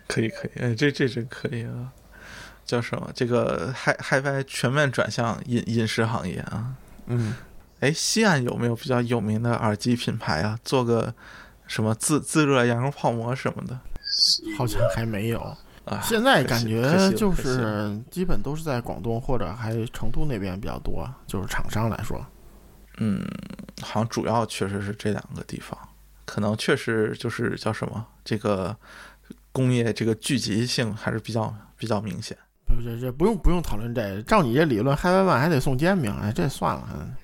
[0.08, 1.92] 可以可以，哎，这这真可以啊！
[2.72, 3.12] 叫什么？
[3.14, 6.74] 这个嗨嗨拍全面转向饮饮食行业啊！
[7.08, 7.36] 嗯，
[7.82, 10.58] 哎，西安有没有比较有名的耳机品牌啊？
[10.64, 11.14] 做个
[11.68, 13.78] 什么自自热羊肉泡馍什么的？
[14.58, 15.40] 好像还没有。
[15.84, 22.26] 啊，现在感觉就是基本都是在广东或者还成都那边比较多，就是厂商来说。
[23.00, 23.22] 嗯，
[23.82, 25.78] 好像主要确实是这两个地方，
[26.24, 28.74] 可能确实就是叫什么这个
[29.52, 32.38] 工业这个聚集性还是比较比较明显。
[32.76, 36.90] 不是，这不用不用讨论这个，照你这理论，嗨外卖还得送煎饼，哎，这算了。
[36.94, 37.16] 嗯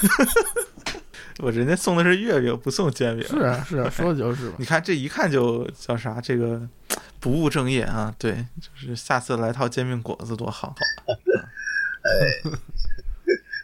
[1.40, 3.24] 我人家送的是月饼，不送煎饼。
[3.28, 4.56] 是啊，是啊，说的就是吧。
[4.60, 6.20] 你看这一看就叫啥？
[6.20, 6.68] 这个
[7.20, 8.12] 不务正业啊！
[8.18, 10.74] 对，就是下次来套煎饼果子多好。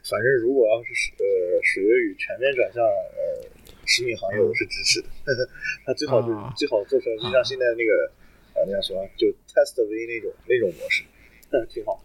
[0.05, 1.25] 反正如果要是呃
[1.65, 3.43] 水月雨全面转向呃
[3.87, 5.09] 食品行业，我是支持的。
[5.87, 8.13] 那最好就啊最好做成就像现在那个
[8.55, 11.05] 呃那叫什么，就 test V 那种那种模式，
[11.69, 12.01] 挺好。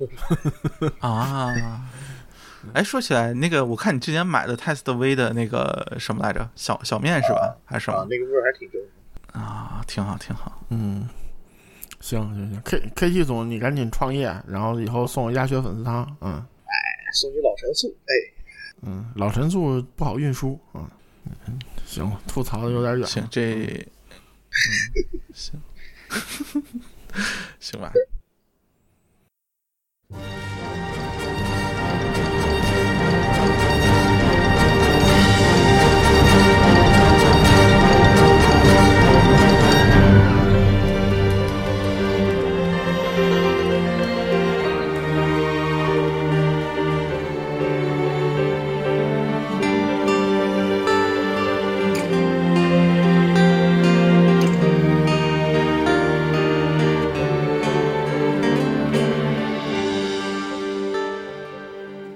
[1.07, 1.89] 啊。
[2.73, 7.55] 哎，说起来，那个我看你之前买的 Test V 的那个什么来着，小小面是吧？
[7.63, 8.81] 还是什啊么，那个味儿还挺正。
[9.31, 9.81] 啊？
[9.87, 10.61] 挺好，挺好。
[10.69, 11.07] 嗯，
[12.01, 16.05] 行行行，K K T 总，你赶紧创业，然后以后送我鸭血粉丝汤。
[16.19, 16.45] 嗯
[17.13, 18.13] 送你老陈醋，哎，
[18.81, 20.59] 嗯，老陈醋不好运输。
[20.73, 20.91] 啊
[21.47, 23.07] 嗯，行，吐槽的有点远。
[23.07, 23.89] 行，这，嗯，
[25.33, 25.61] 行，
[27.59, 27.91] 行吧。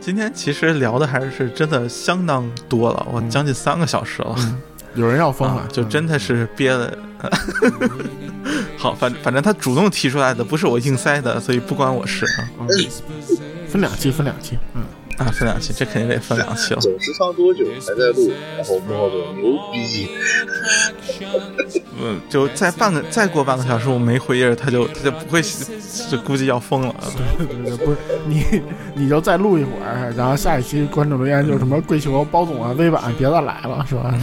[0.06, 4.36] 今天其实聊的还是真的相当多了，我将近三个小时了。
[4.96, 6.98] 有人要疯了啊，，就真的是憋的。
[8.78, 12.50] 好，反反正他主动提出来的，不是我硬塞的，所以不关我事啊。
[12.60, 12.68] 嗯
[13.70, 14.60] 分两期，分两期。
[14.76, 14.84] 嗯，
[15.18, 16.80] 啊，分两期，这肯定得分两期了。
[16.80, 20.10] 总时长多久还在录，然后幕后说牛逼，
[22.02, 25.42] 嗯，就再半个再过半个小时，我没回音，他就他就不会，
[26.10, 26.96] 就估计要疯了。
[27.38, 28.44] 对对对，不是你，
[28.96, 34.14] 你就再录一会儿，然后下一期观众留言就是什么跪求包总啊、微版别再来了，是吧？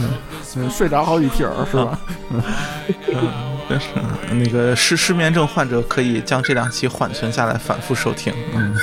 [0.55, 1.99] 嗯，睡着好几瓶儿，是吧？
[3.71, 3.87] 真是
[4.35, 8.33] 那个失失眠症患者可以将这两期缓存下来，反复收听。
[8.53, 8.75] 嗯，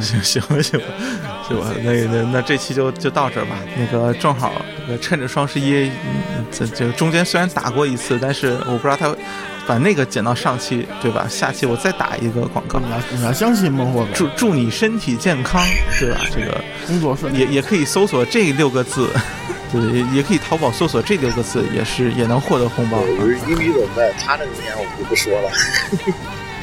[0.00, 0.86] 行行吧行吧
[1.48, 3.56] 行吧，那那那这期就就到这儿吧。
[3.76, 9.12] 那个正好那个趁着双十一，嗯这这中间虽然打过一次，但是我不知道他
[9.66, 11.26] 把那个剪到上期，对吧？
[11.28, 12.88] 下期我再打一个广告你。
[12.92, 15.60] 要你要相信孟获祝祝你身体健康，
[15.98, 16.20] 对吧？
[16.32, 19.08] 这个工作顺利也也可以搜索这六个字，
[19.72, 22.98] 对，也也可以淘宝搜索这六个字，也是也能获得红包。
[22.98, 24.10] 我是英语怎么办？
[24.18, 25.50] 他那个年我就不说了。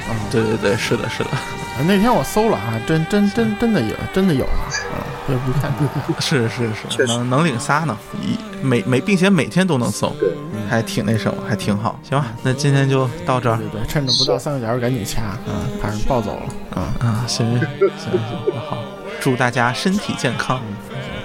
[0.31, 1.41] 对对对，是的，是的，啊
[1.87, 4.69] 那天我搜了啊，真真真真的有，真的有啊！
[4.93, 5.73] 啊，不不看，
[6.19, 10.29] 是 是是，能能领仨呢，一每每并且每天都能送，对，
[10.69, 11.99] 还挺那什么，还挺好。
[12.07, 17.67] 行吧，那今天就到这儿对对，趁着不到三个小时赶紧掐，嗯，怕人抱走了，啊，啊，行行
[17.97, 18.11] 行，
[18.53, 18.77] 那好，
[19.19, 20.61] 祝大家身体健康。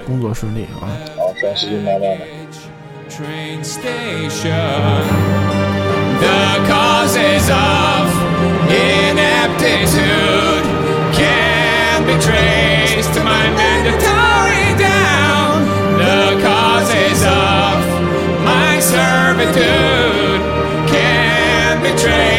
[0.03, 0.89] 工作顺利啊！
[6.21, 8.05] The causes of
[8.69, 10.63] ineptitude
[11.17, 15.65] can be traced to my mandatory down.
[15.97, 17.81] The causes of
[18.45, 20.41] my servitude
[20.93, 22.30] can be traced.